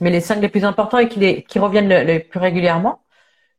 [0.00, 3.00] mais les cinq les plus importants et qui, les, qui reviennent le, plus régulièrement.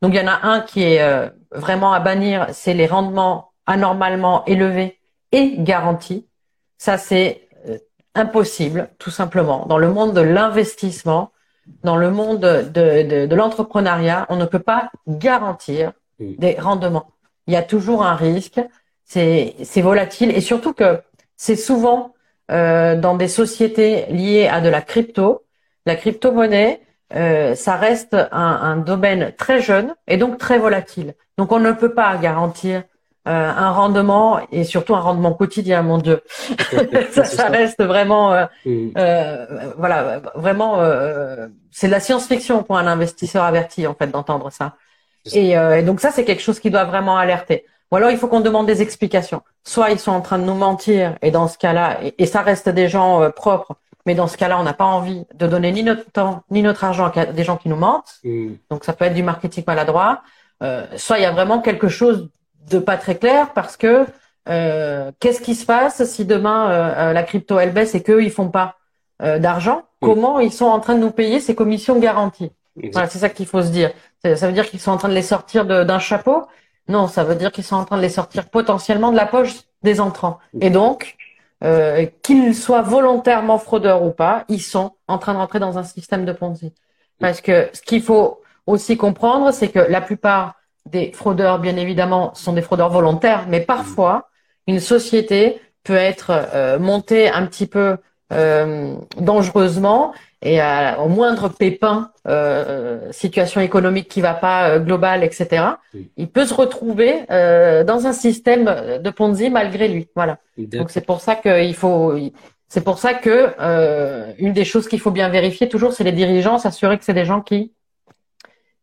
[0.01, 4.43] Donc, il y en a un qui est vraiment à bannir, c'est les rendements anormalement
[4.47, 4.99] élevés
[5.31, 6.27] et garantis.
[6.77, 7.47] Ça, c'est
[8.15, 9.65] impossible, tout simplement.
[9.65, 11.31] Dans le monde de l'investissement,
[11.83, 17.11] dans le monde de, de, l'entrepreneuriat, on ne peut pas garantir des rendements.
[17.47, 18.61] Il y a toujours un risque,
[19.03, 21.01] c'est volatile et surtout que
[21.35, 22.13] c'est souvent
[22.51, 25.43] euh, dans des sociétés liées à de la crypto.
[25.85, 26.81] La crypto-monnaie,
[27.15, 31.15] euh, ça reste un, un, domaine très jeune et donc très volatile.
[31.37, 32.83] Donc on ne peut pas garantir
[33.25, 36.21] un rendement et surtout un rendement quotidien, mon Dieu.
[37.11, 38.89] ça, ça, reste vraiment, euh, mm.
[38.97, 39.45] euh,
[39.77, 40.79] voilà, vraiment,
[41.71, 44.75] c'est de la science-fiction pour un investisseur averti en fait d'entendre ça.
[45.33, 47.65] Et, et, donc ça, c'est quelque chose qui doit vraiment alerter.
[47.91, 49.41] Ou alors il faut qu'on demande des explications.
[49.63, 52.69] Soit ils sont en train de nous mentir et dans ce cas-là, et, ça reste
[52.69, 56.09] des gens propres, mais dans ce cas-là, on n'a pas envie de donner ni notre
[56.09, 58.19] temps ni notre argent à des gens qui nous mentent.
[58.23, 58.53] Mm.
[58.71, 60.23] Donc ça peut être du marketing maladroit.
[60.95, 62.29] soit il y a vraiment quelque chose
[62.69, 64.05] de pas très clair parce que
[64.49, 68.23] euh, qu'est-ce qui se passe si demain euh, euh, la crypto elle baisse et qu'eux
[68.23, 68.75] ils font pas
[69.37, 69.83] d'argent?
[69.99, 72.51] Comment ils sont en train de nous payer ces commissions garanties?
[72.91, 73.91] Voilà, c'est ça qu'il faut se dire.
[74.23, 76.47] Ça veut dire qu'ils sont en train de les sortir d'un chapeau?
[76.87, 79.57] Non, ça veut dire qu'ils sont en train de les sortir potentiellement de la poche
[79.83, 80.39] des entrants.
[80.59, 81.17] Et donc,
[82.23, 86.25] qu'ils soient volontairement fraudeurs ou pas, ils sont en train de rentrer dans un système
[86.25, 86.73] de Ponzi.
[87.19, 90.55] Parce que ce qu'il faut aussi comprendre, c'est que la plupart
[90.89, 94.29] des fraudeurs, bien évidemment, sont des fraudeurs volontaires, mais parfois,
[94.67, 97.97] une société peut être euh, montée un petit peu
[98.31, 100.13] euh, dangereusement
[100.43, 100.59] et
[100.97, 105.65] au moindre pépin, euh, situation économique qui va pas, globale, etc.,
[106.17, 108.65] il peut se retrouver dans un système
[109.03, 110.07] de Ponzi malgré lui.
[110.15, 110.39] Voilà.
[110.57, 112.17] Donc c'est pour ça qu'il faut,
[112.67, 113.53] c'est pour ça que
[114.39, 117.25] une des choses qu'il faut bien vérifier toujours, c'est les dirigeants, s'assurer que c'est des
[117.25, 117.73] gens qui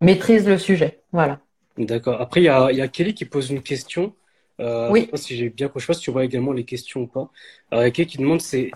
[0.00, 1.00] maîtrisent le sujet.
[1.10, 1.40] Voilà.
[1.78, 2.20] D'accord.
[2.20, 4.12] Après, il y a, y a, Kelly qui pose une question.
[4.60, 5.00] Euh, oui.
[5.00, 5.80] Je sais pas si j'ai bien compris.
[5.80, 7.30] Je sais pas si tu vois également les questions ou pas.
[7.70, 8.70] Alors, il y a Kelly qui demande c'est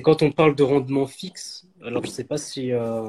[0.00, 1.64] quand on parle de rendement fixe.
[1.84, 2.72] Alors, je sais pas si.
[2.72, 3.08] Euh...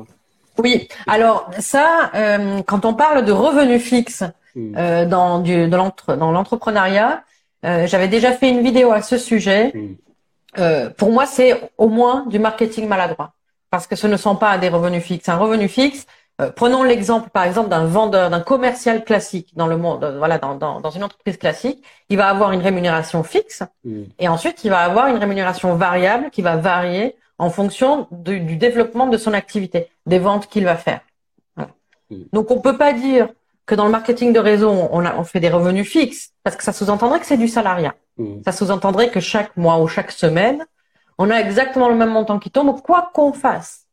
[0.58, 0.88] Oui.
[1.06, 4.24] Alors, ça, euh, quand on parle de revenu fixe
[4.56, 5.06] hmm.
[5.06, 7.24] dans, du, dans l'entrepreneuriat,
[7.64, 9.72] j'avais déjà fait une vidéo à ce sujet.
[9.76, 10.90] Hmm.
[10.98, 13.34] Pour moi, c'est au moins du marketing maladroit.
[13.70, 15.30] Parce que ce ne sont pas des revenus fixes.
[15.30, 16.06] Un revenu fixe,
[16.44, 20.38] euh, prenons l'exemple, par exemple, d'un vendeur, d'un commercial classique dans le monde, euh, voilà,
[20.38, 21.84] dans, dans, dans, une entreprise classique.
[22.10, 24.04] Il va avoir une rémunération fixe mm.
[24.20, 28.58] et ensuite il va avoir une rémunération variable qui va varier en fonction du, du
[28.58, 31.02] développement de son activité, des ventes qu'il va faire.
[31.56, 31.72] Voilà.
[32.10, 32.24] Mm.
[32.34, 33.30] Donc on peut pas dire
[33.66, 36.64] que dans le marketing de réseau on, a, on fait des revenus fixes parce que
[36.64, 37.96] ça sous-entendrait que c'est du salariat.
[38.18, 38.42] Mm.
[38.46, 40.66] Ça sous-entendrait que chaque mois ou chaque semaine
[41.18, 43.88] on a exactement le même montant qui tombe, quoi qu'on fasse.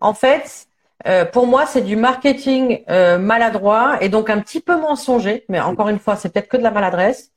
[0.00, 0.67] En fait,
[1.06, 5.44] euh, pour moi, c'est du marketing euh, maladroit et donc un petit peu mensonger.
[5.48, 7.32] Mais encore une fois, c'est peut-être que de la maladresse.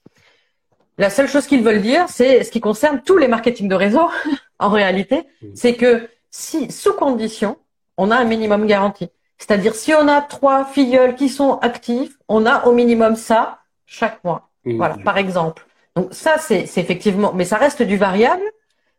[0.97, 4.09] La seule chose qu'ils veulent dire, c'est ce qui concerne tous les marketing de réseau,
[4.59, 5.23] en réalité,
[5.55, 7.57] c'est que si, sous condition,
[7.97, 9.09] on a un minimum garanti.
[9.37, 14.23] C'est-à-dire, si on a trois filleuls qui sont actifs, on a au minimum ça chaque
[14.23, 14.49] mois.
[14.63, 15.65] Voilà, par exemple.
[15.95, 18.43] Donc ça, c'est effectivement, mais ça reste du variable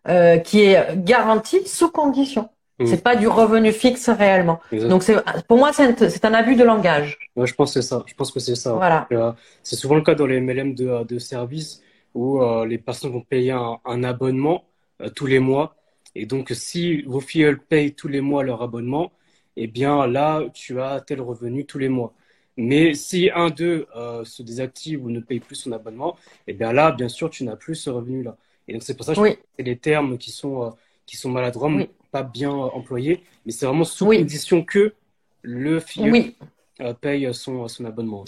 [0.08, 2.48] euh, qui est garanti sous condition.
[2.82, 2.86] Mm.
[2.86, 4.60] C'est pas du revenu fixe réellement.
[4.72, 5.16] Donc c'est
[5.46, 7.18] pour moi c'est un, abus de langage.
[7.36, 8.02] Ouais, je pense que c'est ça.
[8.06, 8.72] Je pense que c'est ça.
[8.72, 9.06] Voilà.
[9.12, 11.82] Euh, c'est souvent le cas dans les MLM de, de service
[12.14, 14.64] où euh, les personnes vont payer un, abonnement
[15.00, 15.76] euh, tous les mois.
[16.14, 19.12] Et donc si vos filles payent tous les mois leur abonnement,
[19.56, 22.12] eh bien là tu as tel revenu tous les mois.
[22.58, 23.86] Mais si un d'eux
[24.24, 26.16] se désactive ou ne paye plus son abonnement,
[26.46, 28.36] eh bien là bien sûr tu n'as plus ce revenu là.
[28.68, 29.20] Et donc c'est pour ça que
[29.56, 30.74] c'est les termes qui sont
[31.06, 31.70] qui sont maladroits
[32.12, 34.94] pas bien employé, mais c'est vraiment sous condition que
[35.40, 36.34] le fille
[36.80, 38.24] euh, paye son, son abonnement.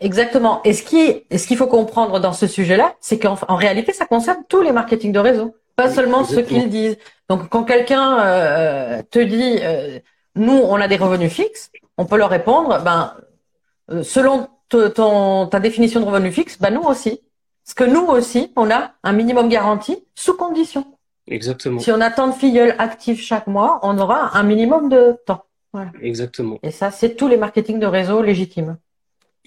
[0.00, 0.62] Exactement.
[0.64, 4.06] Et ce qui, ce qu'il faut comprendre dans ce sujet-là, c'est qu'en en réalité, ça
[4.06, 6.98] concerne tous les marketing de réseau, pas seulement ceux qu'ils disent.
[7.28, 9.98] Donc, quand quelqu'un euh, te dit, euh,
[10.34, 13.14] nous, on a des revenus fixes, on peut leur répondre, ben,
[14.02, 17.20] selon ton, ta définition de revenu fixe, ben nous aussi.
[17.64, 20.97] Parce que nous aussi, on a un minimum garanti sous condition.
[21.30, 21.80] Exactement.
[21.80, 25.44] Si on a tant de filleuls actifs chaque mois, on aura un minimum de temps.
[26.00, 26.58] Exactement.
[26.62, 28.78] Et ça, c'est tous les marketing de réseau légitimes.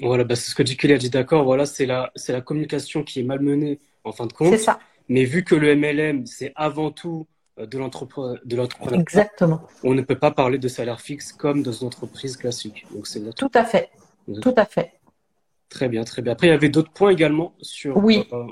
[0.01, 1.43] Voilà, bah, c'est ce que Dicky a dit, d'accord.
[1.43, 4.49] Voilà, c'est la, c'est la communication qui est malmenée en fin de compte.
[4.49, 4.79] C'est ça.
[5.09, 7.27] Mais vu que le MLM, c'est avant tout
[7.59, 8.99] euh, de l'entrepreneur.
[8.99, 9.61] Exactement.
[9.83, 12.85] On ne peut pas parler de salaire fixe comme dans une entreprise classique.
[12.91, 13.89] Donc c'est tout à fait.
[14.41, 14.93] Tout à fait.
[15.69, 16.33] Très bien, très bien.
[16.33, 17.97] Après, il y avait d'autres points également sur.
[17.97, 18.27] Oui.
[18.31, 18.45] Euh,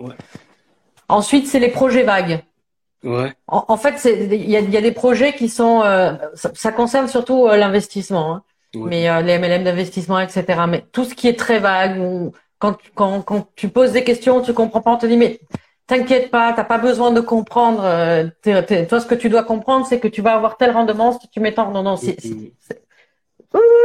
[1.08, 2.44] Ensuite, c'est les projets vagues.
[3.04, 3.34] Ouais.
[3.48, 7.48] En, fait, il y a, y a, des projets qui sont, euh, ça, concerne surtout
[7.48, 8.44] euh, l'investissement, hein.
[8.76, 10.44] mais euh, les MLM d'investissement, etc.
[10.68, 14.42] Mais tout ce qui est très vague, ou quand, quand, quand tu poses des questions,
[14.42, 15.40] tu comprends pas, on te dit mais
[15.88, 17.84] t'inquiète pas, t'as pas besoin de comprendre.
[18.44, 21.40] toi, ce que tu dois comprendre, c'est que tu vas avoir tel rendement si tu
[21.40, 21.72] mets tant.
[21.72, 22.18] Non, non, c'est,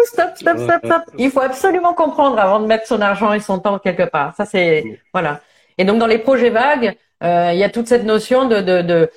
[0.06, 1.02] stop, stop, stop, stop.
[1.18, 4.34] Il faut absolument comprendre avant de mettre son argent et son temps quelque part.
[4.36, 5.40] Ça, c'est voilà.
[5.78, 6.94] Et donc dans les projets vagues, euh,
[7.24, 9.10] il y a toute cette notion de, de, de,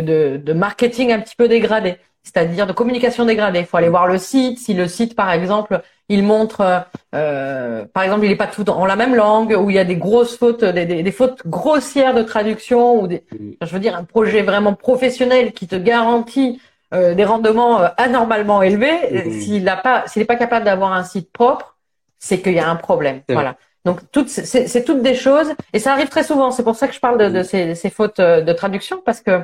[0.00, 3.60] de, de marketing un petit peu dégradé, c'est-à-dire de communication dégradée.
[3.60, 4.58] Il faut aller voir le site.
[4.58, 8.84] Si le site, par exemple, il montre, euh, par exemple, il n'est pas tout en
[8.84, 12.22] la même langue, ou il y a des grosses fautes, des, des, fautes grossières de
[12.22, 13.52] traduction, ou des, mm.
[13.62, 16.60] je veux dire, un projet vraiment professionnel qui te garantit
[16.92, 19.40] euh, des rendements euh, anormalement élevés, mm.
[19.40, 21.76] s'il n'a pas, s'il n'est pas capable d'avoir un site propre,
[22.18, 23.22] c'est qu'il y a un problème.
[23.28, 23.56] Voilà.
[23.84, 26.52] Donc toutes, c'est toutes des choses, et ça arrive très souvent.
[26.52, 29.20] C'est pour ça que je parle de, de ces, ces, fautes euh, de traduction parce
[29.20, 29.42] que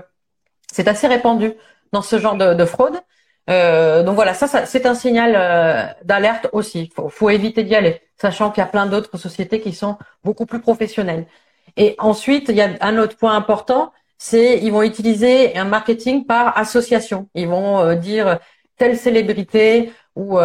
[0.72, 1.54] c'est assez répandu
[1.92, 3.00] dans ce genre de, de fraude.
[3.50, 6.90] Euh, donc voilà, ça, ça c'est un signal euh, d'alerte aussi.
[6.94, 10.46] Faut, faut éviter d'y aller, sachant qu'il y a plein d'autres sociétés qui sont beaucoup
[10.46, 11.26] plus professionnelles.
[11.76, 16.26] Et ensuite, il y a un autre point important, c'est ils vont utiliser un marketing
[16.26, 17.28] par association.
[17.34, 18.38] Ils vont euh, dire
[18.76, 20.38] telle célébrité ou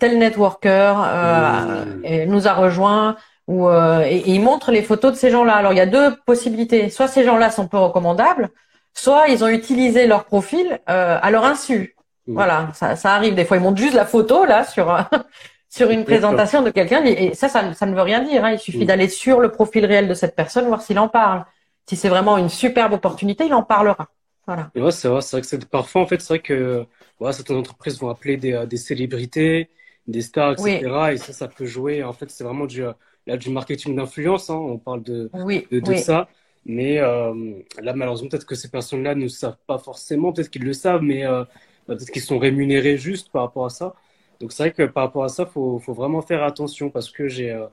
[0.00, 2.24] tel networker mmh.
[2.24, 3.16] nous a rejoint
[3.50, 5.54] euh, et, ils montrent les photos de ces gens-là.
[5.54, 6.90] Alors il y a deux possibilités.
[6.90, 8.50] Soit ces gens-là sont peu recommandables,
[8.94, 11.96] soit ils ont utilisé leur profil euh, à leur insu.
[12.26, 12.34] Mmh.
[12.34, 13.34] Voilà, ça, ça, arrive.
[13.34, 14.96] Des fois ils montrent juste la photo là sur
[15.68, 18.44] sur une présentation de quelqu'un et, ça, ça, ça, ne veut rien dire.
[18.44, 18.52] Hein.
[18.52, 18.86] Il suffit mmh.
[18.86, 21.44] d'aller sur le profil réel de cette personne, voir s'il en parle.
[21.88, 24.08] Si c'est vraiment une superbe opportunité, il en parlera.
[24.46, 24.70] Voilà.
[24.74, 26.84] Ouais, c'est vrai, vrai que c'est parfois en fait, c'est vrai que
[27.18, 29.70] voilà, certaines entreprises vont appeler des, euh, des célébrités,
[30.06, 30.80] des stars, etc.
[31.12, 32.02] Et ça, ça peut jouer.
[32.02, 32.82] En fait, c'est vraiment du
[33.26, 35.30] là, du marketing d'influence, hein, on parle de,
[35.70, 36.28] de, ça.
[36.66, 40.72] Mais euh, là, malheureusement, peut-être que ces personnes-là ne savent pas forcément, peut-être qu'ils le
[40.72, 41.44] savent, mais euh,
[41.88, 43.94] bah, peut-être qu'ils sont rémunérés juste par rapport à ça.
[44.40, 47.10] Donc c'est vrai que par rapport à ça, il faut, faut, vraiment faire attention parce
[47.10, 47.66] que j'ai, euh,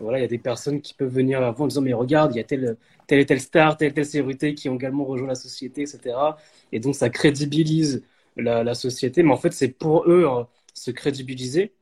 [0.00, 2.38] voilà, il y a des personnes qui peuvent venir avant en disant mais regarde, il
[2.38, 5.28] y a telle, telle et telle star, telle et telle célébrité qui ont également rejoint
[5.28, 6.16] la société, etc.
[6.72, 8.04] Et donc ça crédibilise
[8.36, 11.74] la, la société, mais en fait c'est pour eux hein, se crédibiliser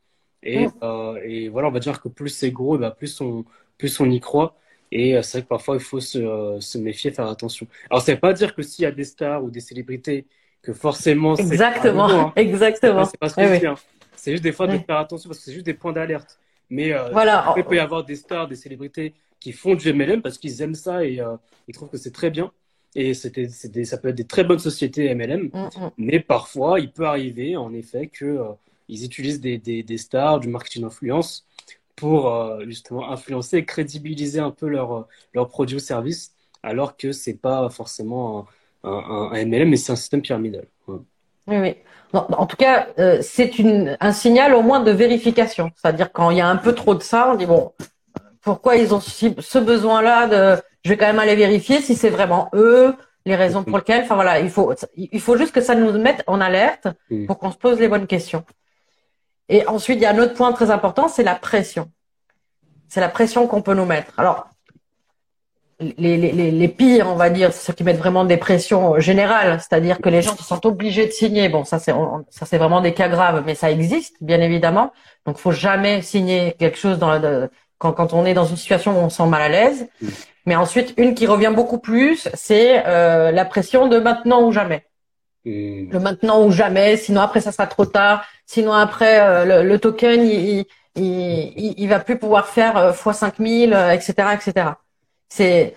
[0.43, 3.45] et, euh, et, voilà, on va dire que plus c'est gros, bah, plus, on,
[3.79, 4.57] plus on y croit.
[4.93, 7.67] Et euh, c'est vrai que parfois, il faut se, euh, se méfier, faire attention.
[7.91, 10.27] Alors, ça veut pas dire que s'il y a des stars ou des célébrités,
[10.63, 11.43] que forcément c'est.
[11.43, 12.33] Exactement, hein.
[12.37, 13.05] exactement.
[13.05, 13.75] C'est pas, ce que hein.
[14.17, 16.39] C'est juste des fois de faire attention parce que c'est juste des points d'alerte.
[16.69, 17.55] Mais voilà.
[17.57, 20.75] il peut y avoir des stars, des célébrités qui font du MLM parce qu'ils aiment
[20.75, 21.23] ça et
[21.67, 22.53] ils trouvent que c'est très bien.
[22.95, 25.51] Et c'était, ça peut être des très bonnes sociétés MLM.
[25.53, 25.91] Mm, mm.
[25.97, 28.41] Mais parfois, il peut arriver en effet que
[28.91, 31.47] ils utilisent des, des, stars, du marketing d'influence
[31.97, 37.13] pour euh, justement influencer et crédibiliser un peu leurs leur produits ou services, alors que
[37.13, 38.47] c'est pas forcément
[38.85, 40.67] un, un, MLM, mais c'est un système pyramidal.
[40.89, 41.77] Oui, oui.
[42.13, 43.51] en tout cas, euh, c'est
[44.01, 45.71] un signal au moins de vérification.
[45.77, 47.73] C'est-à-dire quand il y a un peu trop de ça, on dit bon,
[48.41, 52.49] pourquoi ils ont ce besoin-là de, je vais quand même aller vérifier si c'est vraiment
[52.55, 52.95] eux,
[53.27, 54.05] les raisons pour lesquelles.
[54.05, 57.27] Enfin voilà, il faut, il faut juste que ça nous mette en alerte mm.
[57.27, 58.45] pour qu'on se pose les bonnes questions.
[59.51, 61.91] Et ensuite, il y a un autre point très important, c'est la pression.
[62.89, 64.13] C'est la pression qu'on peut nous mettre.
[64.17, 64.47] Alors,
[65.81, 69.61] les, les, les, pires, on va dire, c'est ceux qui mettent vraiment des pressions générales,
[69.61, 71.49] c'est-à-dire que les gens se sont obligés de signer.
[71.49, 71.93] Bon, ça c'est
[72.29, 74.93] ça c'est vraiment des cas graves, mais ça existe bien évidemment.
[75.27, 79.03] Donc, faut jamais signer quelque chose dans quand, quand on est dans une situation où
[79.03, 79.89] on se sent mal à l'aise.
[80.47, 84.85] Mais ensuite, une qui revient beaucoup plus, c'est euh, la pression de maintenant ou jamais.
[85.45, 88.25] Le maintenant ou jamais, sinon après ça sera trop tard.
[88.53, 94.13] Sinon après euh, le, token il, il, il, va plus pouvoir faire x 5000, etc.,
[94.35, 94.71] etc.
[95.29, 95.77] C'est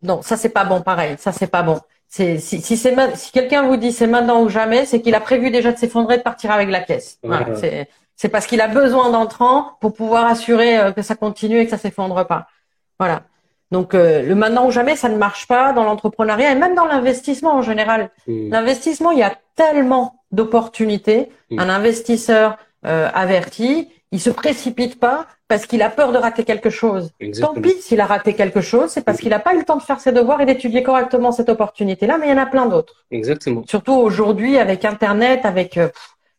[0.00, 0.80] non, ça c'est pas bon.
[0.80, 1.80] Pareil, ça c'est pas bon.
[2.08, 5.50] C'est si, si si quelqu'un vous dit c'est maintenant ou jamais, c'est qu'il a prévu
[5.50, 7.18] déjà de s'effondrer, de partir avec la caisse.
[7.22, 11.58] Voilà, c'est c'est parce qu'il a besoin d'entrants pour pouvoir assurer euh, que ça continue
[11.58, 12.46] et que ça s'effondre pas.
[12.98, 13.24] Voilà.
[13.70, 16.86] Donc euh, le maintenant ou jamais, ça ne marche pas dans l'entrepreneuriat et même dans
[16.86, 18.10] l'investissement en général.
[18.26, 18.48] Mmh.
[18.48, 21.28] L'investissement, il y a tellement d'opportunités.
[21.50, 21.58] Mmh.
[21.60, 26.70] Un investisseur euh, averti, il se précipite pas parce qu'il a peur de rater quelque
[26.70, 27.12] chose.
[27.40, 29.76] Tant pis s'il a raté quelque chose, c'est parce qu'il n'a pas eu le temps
[29.76, 32.66] de faire ses devoirs et d'étudier correctement cette opportunité-là, mais il y en a plein
[32.66, 33.04] d'autres.
[33.10, 33.62] Exactement.
[33.66, 35.88] Surtout aujourd'hui avec Internet, avec euh,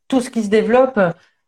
[0.08, 0.99] tout ce qui se développe.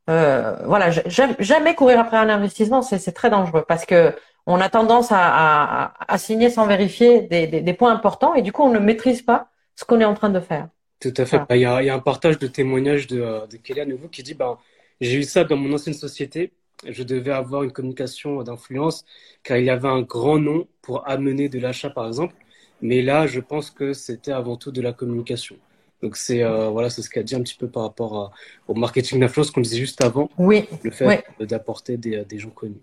[0.07, 4.13] voilà, jamais courir après un investissement, c'est très dangereux parce que
[4.47, 8.79] on a tendance à, signer sans vérifier des, points importants et du coup, on ne
[8.79, 10.69] maîtrise pas ce qu'on est en train de faire.
[10.99, 11.37] Tout à fait.
[11.37, 14.23] Bah, il y, a, un partage de témoignages de, euh, de Kelly à nouveau qui
[14.23, 14.57] dit bah,
[14.99, 16.53] J'ai eu ça dans mon ancienne société.
[16.87, 19.05] Je devais avoir une communication d'influence
[19.43, 22.35] car il y avait un grand nom pour amener de l'achat, par exemple.
[22.81, 25.55] Mais là, je pense que c'était avant tout de la communication.
[26.03, 28.31] Donc c'est euh, voilà, c'est ce qu'a dit un petit peu par rapport
[28.67, 30.29] au marketing d'influence qu'on disait juste avant.
[30.37, 30.67] Oui.
[30.83, 32.81] Le fait d'apporter des, des, gens connus.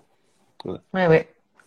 [0.64, 1.18] Oui, oui.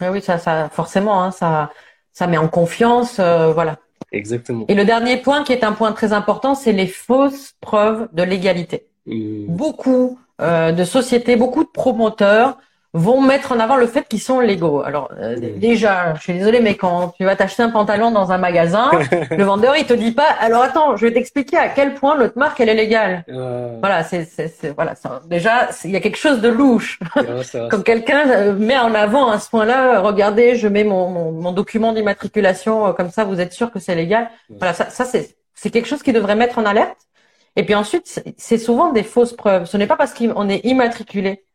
[0.01, 1.71] Oui, ça, ça forcément, hein, ça,
[2.13, 3.79] ça met en confiance, euh, voilà.
[4.11, 4.65] Exactement.
[4.67, 8.23] Et le dernier point, qui est un point très important, c'est les fausses preuves de
[8.23, 8.87] légalité.
[9.05, 9.45] Mmh.
[9.47, 12.57] Beaucoup euh, de sociétés, beaucoup de promoteurs
[12.97, 14.81] vont mettre en avant le fait qu'ils sont légaux.
[14.81, 18.37] Alors euh, déjà, je suis désolée, mais quand tu vas t'acheter un pantalon dans un
[18.37, 18.91] magasin,
[19.31, 20.27] le vendeur il te dit pas.
[20.39, 23.23] Alors attends, je vais t'expliquer à quel point notre marque elle est légale.
[23.27, 24.27] Voilà, c'est
[24.75, 24.93] voilà.
[25.25, 26.99] déjà, il y a quelque chose de louche.
[27.69, 31.93] Quand quelqu'un euh, met en avant à ce point-là, regardez, je mets mon, mon, document
[31.93, 34.29] d'immatriculation euh, comme ça, vous êtes sûr que c'est légal.
[34.49, 36.97] Voilà, ça, ça c'est c'est quelque chose qui devrait mettre en alerte.
[37.55, 39.65] Et puis ensuite, c'est souvent des fausses preuves.
[39.65, 41.46] Ce n'est pas parce qu'on est immatriculé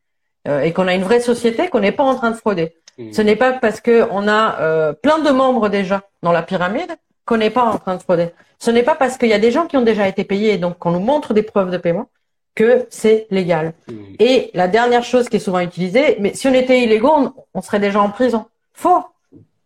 [0.48, 2.74] euh, et qu'on a une vraie société qu'on n'est pas en train de frauder.
[2.98, 3.12] Mmh.
[3.12, 6.96] Ce n'est pas parce que on a euh, plein de membres déjà dans la pyramide
[7.24, 8.30] qu'on n'est pas en train de frauder.
[8.58, 10.58] Ce n'est pas parce qu'il y a des gens qui ont déjà été payés et
[10.58, 12.08] donc qu'on nous montre des preuves de paiement
[12.54, 13.72] que c'est légal.
[13.88, 13.94] Mmh.
[14.18, 17.80] Et la dernière chose qui est souvent utilisée, mais si on était illégaux, on, serait
[17.80, 18.46] déjà en prison.
[18.72, 19.04] Faux.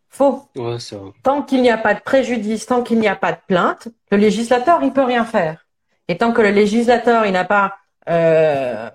[0.09, 0.49] Faux.
[0.57, 0.77] Ouais,
[1.23, 4.19] tant qu'il n'y a pas de préjudice, tant qu'il n'y a pas de plainte, le
[4.19, 5.67] législateur, il peut rien faire.
[6.09, 7.75] Et tant que le législateur, il n'a pas
[8.09, 8.89] euh,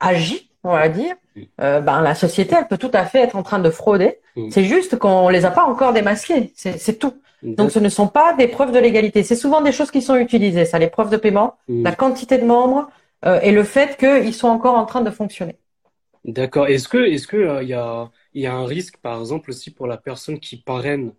[0.00, 1.14] agi, on va dire,
[1.60, 4.18] euh, ben, la société, elle peut tout à fait être en train de frauder.
[4.50, 6.52] C'est juste qu'on les a pas encore démasqués.
[6.54, 7.14] C'est tout.
[7.42, 9.22] Donc, ce ne sont pas des preuves de légalité.
[9.22, 12.44] C'est souvent des choses qui sont utilisées, ça, les preuves de paiement, la quantité de
[12.44, 12.90] membres
[13.24, 15.56] euh, et le fait qu'ils sont encore en train de fonctionner.
[16.24, 16.66] D'accord.
[16.66, 19.50] Est-ce que, est-ce que euh, il y a, il y a un risque, par exemple,
[19.50, 21.12] aussi pour la personne qui parraine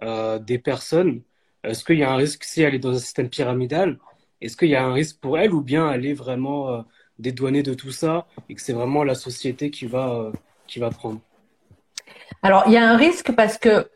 [0.00, 1.22] des personnes
[1.64, 3.98] Est-ce qu'il y a un risque si elle est dans un système pyramidal?
[4.40, 6.84] Est-ce qu'il y a un risque pour elle ou bien elle est vraiment
[7.18, 10.32] dédouaner de tout ça et que c'est vraiment la société qui va, euh,
[10.66, 11.20] qui va prendre
[12.42, 13.88] Alors, il y a un risque parce que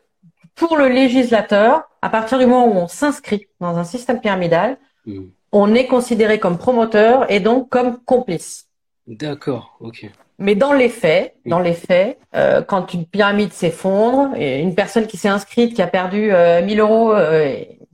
[0.55, 5.27] pour le législateur, à partir du moment où on s'inscrit dans un système pyramidal, hmm.
[5.53, 8.69] on est considéré comme promoteur et donc comme complice.
[9.07, 10.11] D'accord, ok.
[10.39, 15.07] Mais dans les faits, dans les faits, euh, quand une pyramide s'effondre, et une personne
[15.07, 17.45] qui s'est inscrite, qui a perdu euh, 1000 euros euh,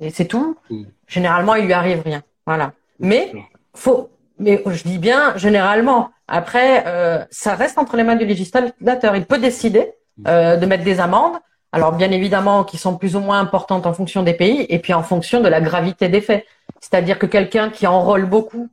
[0.00, 0.84] et, c'est tout, hmm.
[1.06, 2.22] généralement il lui arrive rien.
[2.46, 2.72] Voilà.
[3.00, 3.32] Mais
[3.74, 6.10] faut mais je dis bien généralement.
[6.26, 9.16] Après, euh, ça reste entre les mains du législateur.
[9.16, 9.92] Il peut décider
[10.26, 11.36] euh, de mettre des amendes.
[11.72, 14.94] Alors bien évidemment, qui sont plus ou moins importantes en fonction des pays et puis
[14.94, 16.46] en fonction de la gravité des faits.
[16.80, 18.68] C'est-à-dire que quelqu'un qui enrôle beaucoup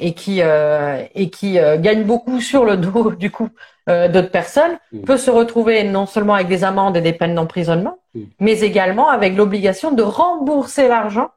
[0.00, 3.48] et qui euh, et qui euh, gagne beaucoup sur le dos du coup
[3.88, 5.02] euh, d'autres personnes mmh.
[5.02, 8.20] peut se retrouver non seulement avec des amendes et des peines d'emprisonnement, mmh.
[8.40, 11.30] mais également avec l'obligation de rembourser l'argent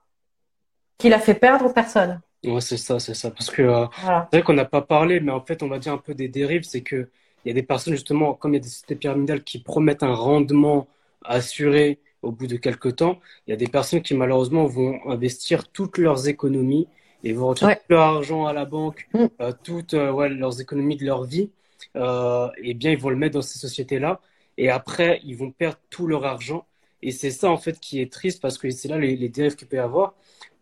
[0.97, 2.19] qu'il a fait perdre aux personnes.
[2.43, 3.31] Ouais, c'est ça, c'est ça.
[3.31, 3.85] Parce que euh,
[4.31, 6.27] c'est vrai qu'on n'a pas parlé, mais en fait, on va dire un peu des
[6.27, 7.09] dérives, c'est que
[7.45, 10.03] il y a des personnes justement, comme il y a des sociétés pyramidales qui promettent
[10.03, 10.87] un rendement
[11.25, 15.67] assuré au bout de quelques temps, il y a des personnes qui malheureusement vont investir
[15.69, 16.87] toutes leurs économies
[17.23, 19.27] et vont retirer tout leur argent à la banque, mm.
[19.63, 21.49] toutes ouais, leurs économies de leur vie,
[21.95, 24.21] eh bien, ils vont le mettre dans ces sociétés-là.
[24.57, 26.65] Et après, ils vont perdre tout leur argent.
[27.01, 29.55] Et c'est ça, en fait, qui est triste parce que c'est là les, les dérives
[29.55, 30.13] qu'il peut y avoir.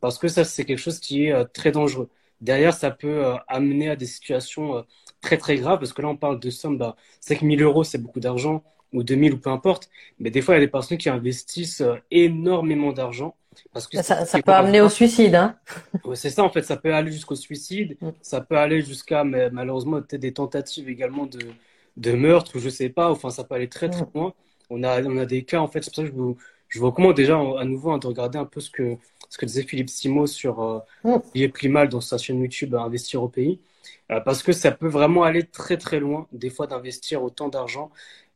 [0.02, 2.10] Parce que ça, c'est quelque chose qui est très dangereux.
[2.42, 4.84] Derrière, ça peut amener à des situations
[5.22, 8.20] très très grave parce que là on parle de sommes, bah, 5000 euros c'est beaucoup
[8.20, 9.90] d'argent ou 2000 ou peu importe,
[10.20, 13.36] mais des fois il y a des personnes qui investissent euh, énormément d'argent.
[13.74, 15.36] Parce que ça, ça peut amener au suicide.
[15.36, 15.58] Hein
[16.14, 18.10] c'est ça en fait, ça peut aller jusqu'au suicide, mm.
[18.22, 21.40] ça peut aller jusqu'à malheureusement peut-être des tentatives également de,
[21.98, 24.12] de meurtre ou je sais pas, enfin ça peut aller très très mm.
[24.16, 24.34] loin.
[24.70, 26.38] On a, on a des cas en fait, c'est pour ça que je vous,
[26.70, 28.98] je vous recommande déjà à nouveau hein, de regarder un peu ce que,
[29.32, 30.80] ce que disait Philippe Simo sur euh.
[31.34, 33.62] Il est plus mal dans sa chaîne YouTube Investir au pays.
[34.12, 37.92] Euh, parce que ça peut vraiment aller très très loin, des fois d'investir autant d'argent.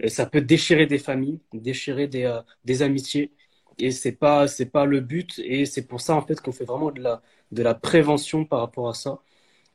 [0.07, 3.31] Ça peut déchirer des familles, déchirer des, euh, des amitiés.
[3.79, 5.39] Et c'est pas c'est pas le but.
[5.39, 7.21] Et c'est pour ça en fait qu'on fait vraiment de la
[7.51, 9.21] de la prévention par rapport à ça.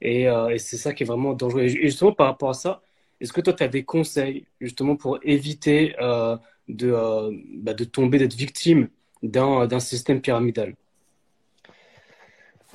[0.03, 1.63] Et, euh, et c'est ça qui est vraiment dangereux.
[1.63, 2.83] Et justement par rapport à ça,
[3.21, 5.95] est-ce que toi tu as des conseils justement pour éviter
[6.69, 6.93] de
[7.63, 8.89] bah, de tomber, d'être victime
[9.23, 10.77] d'un d'un système pyramidal?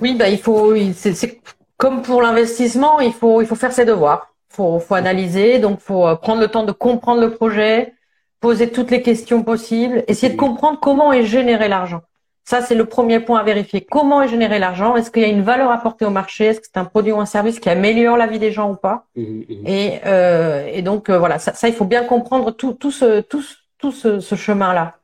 [0.00, 1.40] Oui, bah, il faut, c'est,
[1.76, 4.28] comme pour l'investissement, il faut, il faut faire ses devoirs.
[4.48, 7.94] Faut, faut analyser, donc faut euh, prendre le temps de comprendre le projet,
[8.40, 12.00] poser toutes les questions possibles, essayer de comprendre comment est généré l'argent.
[12.44, 13.80] Ça, c'est le premier point à vérifier.
[13.80, 14.94] Comment est généré l'argent?
[14.94, 16.44] Est-ce qu'il y a une valeur apportée au marché?
[16.44, 18.76] Est-ce que c'est un produit ou un service qui améliore la vie des gens ou
[18.76, 19.06] pas?
[19.16, 19.66] Mmh, mmh.
[19.66, 23.20] Et, euh, et donc euh, voilà, ça, ça, il faut bien comprendre tout, tout ce,
[23.20, 23.42] tout,
[23.78, 24.94] tout ce, ce chemin-là.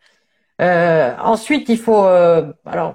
[0.60, 2.94] Euh, ensuite, il faut, euh, alors,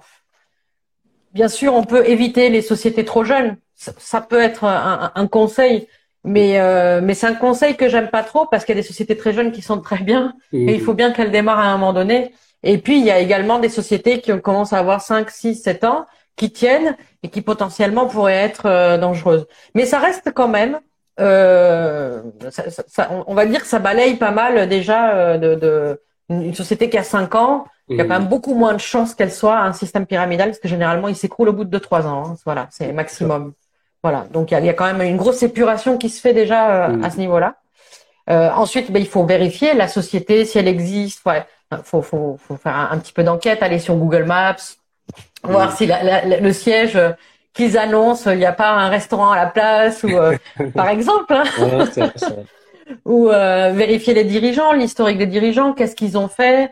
[1.37, 5.87] bien sûr, on peut éviter les sociétés trop jeunes ça, peut être un, conseil,
[6.23, 8.87] mais euh, mais c'est un conseil que j'aime pas trop parce qu'il y a des
[8.87, 11.77] sociétés très jeunes qui sont très bien et il faut bien qu'elles démarrent à un
[11.77, 12.33] moment donné.
[12.63, 15.83] Et puis il y a également des sociétés qui commencent à avoir 5, 6, 7
[15.83, 19.45] ans qui tiennent et qui potentiellement pourraient être euh, dangereuses.
[19.75, 20.79] Mais ça reste quand même
[21.19, 26.89] euh, ça, on va dire que ça balaye pas mal déjà de, de une société
[26.89, 29.59] qui a 5 ans, il y a quand même beaucoup moins de chances qu'elle soit
[29.59, 32.23] un système pyramidal parce que généralement il s'écroule au bout de 2-3 ans.
[32.27, 32.35] Hein.
[32.45, 33.53] Voilà, c'est maximum.
[34.03, 37.01] Voilà, donc il y a, quand même une grosse épuration qui se fait déjà euh,
[37.01, 37.55] à ce niveau-là.
[38.29, 41.25] Euh, ensuite, ben, il faut vérifier la société si elle existe.
[41.25, 41.45] Ouais,
[41.83, 44.55] faut, faut, faut faire un, petit peu d'enquête, aller sur Google Maps,
[45.43, 47.11] voir si le siège euh,
[47.53, 50.09] qu'ils annoncent, il n'y a pas un restaurant à la place ou
[50.75, 51.33] par exemple.
[51.33, 51.45] Hein.
[53.05, 56.71] Ou vérifier les dirigeants, l'historique des dirigeants, qu'est-ce qu'ils ont fait.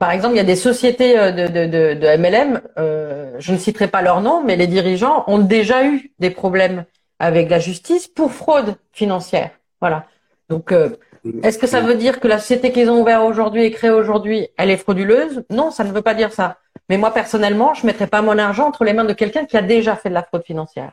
[0.00, 3.58] Par exemple, il y a des sociétés euh, de, de, de, MLM, euh, je ne
[3.58, 6.86] citerai pas leur nom, mais les dirigeants ont déjà eu des problèmes
[7.18, 9.50] avec la justice pour fraude financière.
[9.78, 10.06] Voilà.
[10.48, 10.96] Donc, euh,
[11.42, 14.48] est-ce que ça veut dire que la société qu'ils ont ouverte aujourd'hui et créée aujourd'hui,
[14.56, 15.44] elle est frauduleuse?
[15.50, 16.56] Non, ça ne veut pas dire ça.
[16.88, 19.58] Mais moi, personnellement, je ne mettrai pas mon argent entre les mains de quelqu'un qui
[19.58, 20.92] a déjà fait de la fraude financière.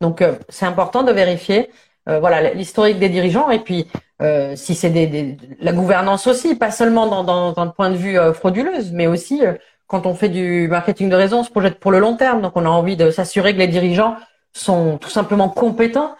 [0.00, 1.70] Donc, c'est important de vérifier
[2.06, 3.86] voilà l'historique des dirigeants et puis
[4.22, 8.18] euh, si c'est des, la gouvernance aussi, pas seulement dans, dans, un point de vue
[8.18, 9.54] euh, frauduleuse, mais aussi euh,
[9.88, 12.40] quand on fait du marketing de raison, on se projette pour le long terme.
[12.40, 14.16] Donc, on a envie de s'assurer que les dirigeants
[14.52, 16.14] sont tout simplement compétents,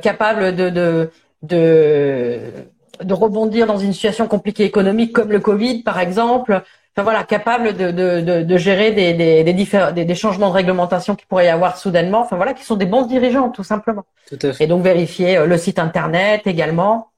[0.00, 1.10] capables de, de,
[1.42, 2.40] de,
[3.02, 6.62] de, rebondir dans une situation compliquée économique comme le Covid, par exemple.
[6.96, 11.26] Enfin voilà, capables de, de, de, gérer des, des, des, des, changements de réglementation qui
[11.26, 12.20] pourrait y avoir soudainement.
[12.22, 14.06] Enfin voilà, qui sont des bons dirigeants, tout simplement.
[14.26, 14.64] Tout à fait.
[14.64, 17.10] Et donc vérifier le site internet également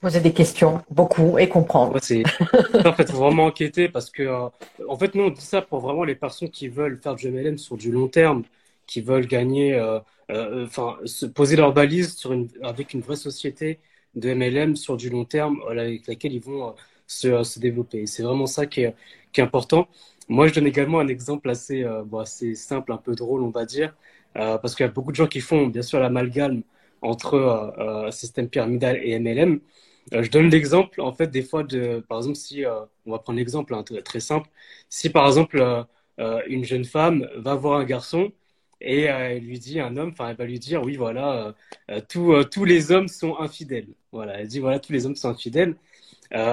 [0.00, 1.98] poser des questions, beaucoup, et comprendre.
[2.00, 2.22] c'est
[2.84, 4.48] en fait, faut vraiment enquêter parce que, euh,
[4.88, 7.58] en fait, nous, on dit ça pour vraiment les personnes qui veulent faire du MLM
[7.58, 8.44] sur du long terme,
[8.86, 13.16] qui veulent gagner, euh, euh, enfin, se poser leur balise sur une, avec une vraie
[13.16, 13.78] société
[14.14, 16.74] de MLM sur du long terme avec laquelle ils vont
[17.12, 18.06] se, se développer.
[18.06, 18.94] C'est vraiment ça qui est,
[19.38, 19.88] important.
[20.28, 21.84] Moi, je donne également un exemple assez,
[22.20, 23.94] assez simple, un peu drôle, on va dire,
[24.34, 26.62] parce qu'il y a beaucoup de gens qui font, bien sûr, l'amalgame
[27.00, 29.60] entre système pyramidal et MLM.
[30.12, 33.18] Euh, je donne l'exemple, en fait, des fois, de, par exemple, si, euh, on va
[33.18, 34.48] prendre l'exemple hein, très simple,
[34.88, 35.58] si par exemple,
[36.20, 38.32] euh, une jeune femme va voir un garçon
[38.80, 41.54] et elle lui dit, un homme, enfin, elle va lui dire, oui, voilà,
[42.08, 43.88] tous les hommes sont infidèles.
[44.12, 45.76] Voilà, elle dit, voilà, tous les hommes sont infidèles.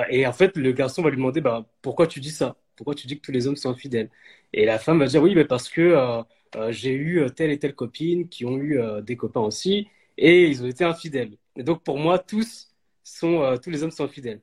[0.10, 2.58] Et en fait, le garçon va lui demander, bah, pourquoi tu dis ça?
[2.76, 4.10] Pourquoi tu dis que tous les hommes sont infidèles?
[4.54, 6.24] Et la femme va dire, oui, mais parce que
[6.70, 10.68] j'ai eu telle et telle copine qui ont eu des copains aussi et ils ont
[10.68, 11.38] été infidèles.
[11.56, 12.70] Et donc, pour moi, tous,
[13.04, 14.42] sont, euh, tous les hommes sont fidèles.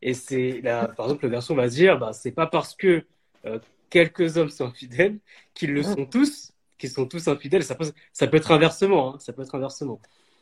[0.00, 3.04] Et c'est là, par exemple, le garçon va dire, bah, c'est pas parce que
[3.46, 3.58] euh,
[3.90, 5.18] quelques hommes sont fidèles
[5.54, 7.64] qu'ils le sont tous, qu'ils sont tous infidèles.
[7.64, 10.00] Ça peut, ça peut être inversement, hein, ça peut être inversement.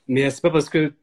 [0.08, 0.94] Mais c'est pas parce que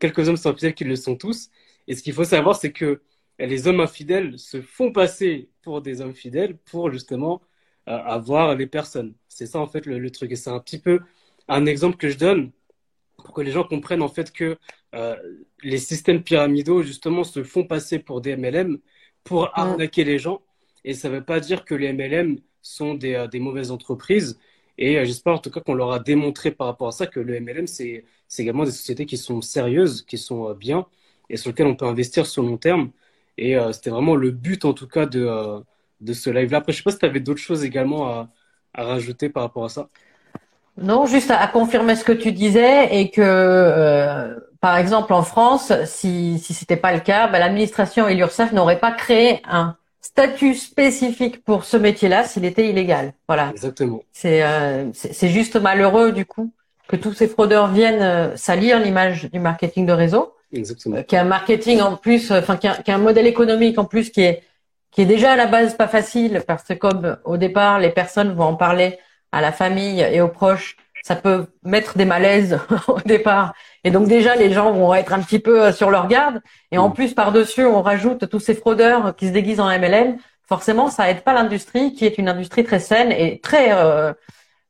[0.00, 1.50] quelques hommes sont infidèles qu'ils le sont tous.
[1.88, 3.02] Et ce qu'il faut savoir, c'est que
[3.40, 7.42] les hommes infidèles se font passer pour des hommes fidèles pour justement
[7.86, 9.14] à voir les personnes.
[9.28, 10.30] C'est ça en fait le, truc.
[10.32, 11.00] Et c'est un petit peu
[11.48, 12.52] un exemple que je donne
[13.16, 14.58] pour que les gens comprennent en fait que
[14.94, 15.16] euh,
[15.62, 18.78] les systèmes pyramidaux justement se font passer pour des MLM
[19.24, 20.42] pour arnaquer les gens.
[20.84, 24.38] Et ça ne veut pas dire que les MLM sont des, euh, des mauvaises entreprises.
[24.76, 27.20] Et euh, j'espère en tout cas qu'on leur a démontré par rapport à ça que
[27.20, 28.04] le MLM, c'est
[28.38, 30.86] également des sociétés qui sont sérieuses, qui sont bien
[31.30, 32.90] et sur lesquelles on peut investir sur long terme.
[33.36, 35.62] Et c'était vraiment le but en tout cas de,
[36.00, 36.58] de ce live-là.
[36.58, 38.28] Après, je ne sais pas si tu avais d'autres choses également à,
[38.74, 39.88] à rajouter par rapport à ça
[40.76, 45.72] Non, juste à, confirmer ce que tu disais et que, euh, par exemple, en France,
[45.84, 50.54] si si c'était pas le cas, bah, l'administration et l'URSSAF n'auraient pas créé un statut
[50.54, 53.14] spécifique pour ce métier-là s'il était illégal.
[53.26, 53.50] Voilà.
[53.50, 54.02] Exactement.
[54.12, 56.52] C'est euh, c'est juste malheureux du coup
[56.86, 60.32] que tous ces fraudeurs viennent euh, salir l'image du marketing de réseau.
[60.52, 61.02] Exactement.
[61.02, 64.22] qui a un marketing en plus, enfin qui a, un modèle économique en plus qui
[64.22, 64.42] est
[64.90, 68.32] qui est déjà à la base pas facile parce que comme au départ les personnes
[68.32, 68.98] vont en parler
[69.32, 73.52] à la famille et aux proches, ça peut mettre des malaises au départ.
[73.84, 76.40] Et donc déjà les gens vont être un petit peu sur leur garde.
[76.72, 76.94] Et en mm.
[76.94, 80.16] plus par-dessus on rajoute tous ces fraudeurs qui se déguisent en MLM.
[80.48, 84.14] Forcément ça aide pas l'industrie qui est une industrie très saine et très euh,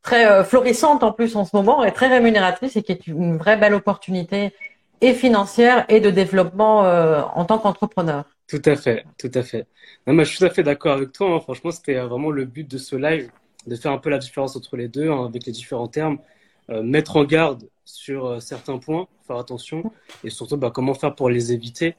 [0.02, 3.36] très euh, florissante en plus en ce moment et très rémunératrice et qui est une
[3.36, 4.52] vraie belle opportunité
[5.00, 8.24] et financière et de développement euh, en tant qu'entrepreneur.
[8.46, 9.66] Tout à fait, tout à fait.
[10.06, 11.34] Non, je suis tout à fait d'accord avec toi.
[11.34, 11.40] Hein.
[11.40, 13.30] Franchement, c'était vraiment le but de ce live,
[13.66, 16.18] de faire un peu la différence entre les deux, hein, avec les différents termes,
[16.70, 19.92] euh, mettre en garde sur euh, certains points, faire attention,
[20.24, 21.94] et surtout bah, comment faire pour les éviter.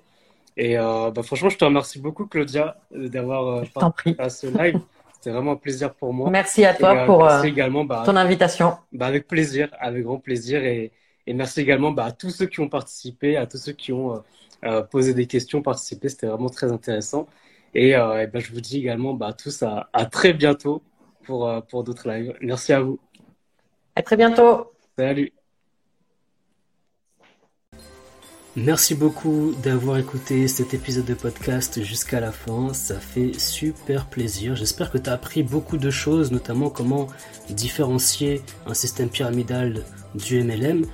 [0.58, 4.82] Et bah, franchement, je te remercie beaucoup, Claudia, d'avoir participé à ce live.
[5.14, 6.30] C'était vraiment un plaisir pour moi.
[6.30, 8.76] Merci à toi pour également, bah, ton invitation.
[8.92, 10.66] Bah, avec plaisir, avec grand plaisir.
[10.66, 10.92] Et,
[11.30, 14.24] et merci également bah, à tous ceux qui ont participé, à tous ceux qui ont
[14.66, 16.10] euh, poser des questions, participer.
[16.10, 17.28] C'était vraiment très intéressant.
[17.76, 20.82] Et, euh, ben, je vous dis également bah, à tous à, à très bientôt
[21.26, 22.34] pour, euh, pour d'autres lives.
[22.42, 22.98] Merci à vous.
[23.96, 24.72] À très bientôt.
[24.98, 25.32] Salut.
[28.56, 32.74] Merci beaucoup d'avoir écouté cet épisode de podcast jusqu'à la fin.
[32.74, 34.56] Ça fait super plaisir.
[34.56, 37.06] J'espère que tu as appris beaucoup de choses, notamment comment
[37.52, 40.86] différencier un système pyramidal du MLM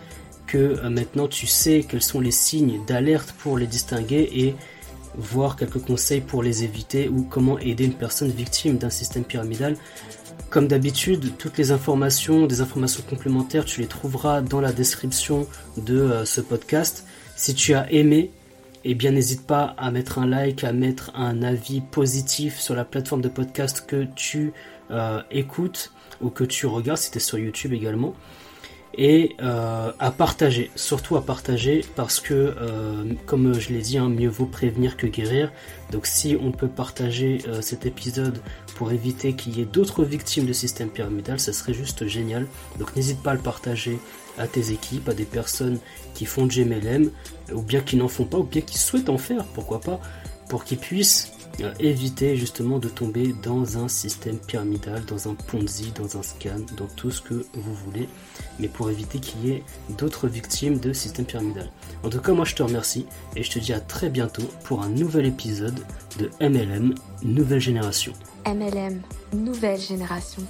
[0.48, 4.56] que euh, maintenant tu sais quels sont les signes d'alerte pour les distinguer et
[5.18, 9.78] voir quelques conseils pour les éviter ou comment aider une personne victime d'un système pyramidal.
[10.50, 16.00] Comme d'habitude, toutes les informations, des informations complémentaires, tu les trouveras dans la description de
[16.00, 17.06] euh, ce podcast.
[17.36, 18.32] Si tu as aimé,
[18.84, 22.86] eh bien n'hésite pas à mettre un like, à mettre un avis positif sur la
[22.86, 24.54] plateforme de podcast que tu
[24.92, 25.92] euh, écoutes
[26.22, 28.14] ou que tu regardes, si tu es sur YouTube également
[28.98, 34.10] et euh, à partager, surtout à partager parce que, euh, comme je l'ai dit, hein,
[34.10, 35.52] mieux vaut prévenir que guérir.
[35.92, 38.40] Donc si on peut partager euh, cet épisode
[38.76, 42.48] pour éviter qu'il y ait d'autres victimes de système pyramidal, ça serait juste génial.
[42.80, 44.00] Donc n'hésite pas à le partager
[44.38, 45.80] à tes équipes, à des personnes
[46.14, 47.10] qui font du MLM,
[47.54, 50.00] ou bien qui n'en font pas, ou bien qui souhaitent en faire, pourquoi pas,
[50.50, 51.32] pour qu'ils puissent
[51.80, 56.88] éviter justement de tomber dans un système pyramidal, dans un Ponzi, dans un scam, dans
[56.88, 58.08] tout ce que vous voulez,
[58.60, 59.64] mais pour éviter qu'il y ait
[59.98, 61.70] d'autres victimes de système pyramidal.
[62.04, 64.82] En tout cas, moi je te remercie et je te dis à très bientôt pour
[64.82, 65.80] un nouvel épisode
[66.20, 68.14] de MLM Nouvelle Génération.
[68.46, 69.02] MLM
[69.34, 70.44] Nouvelle Génération.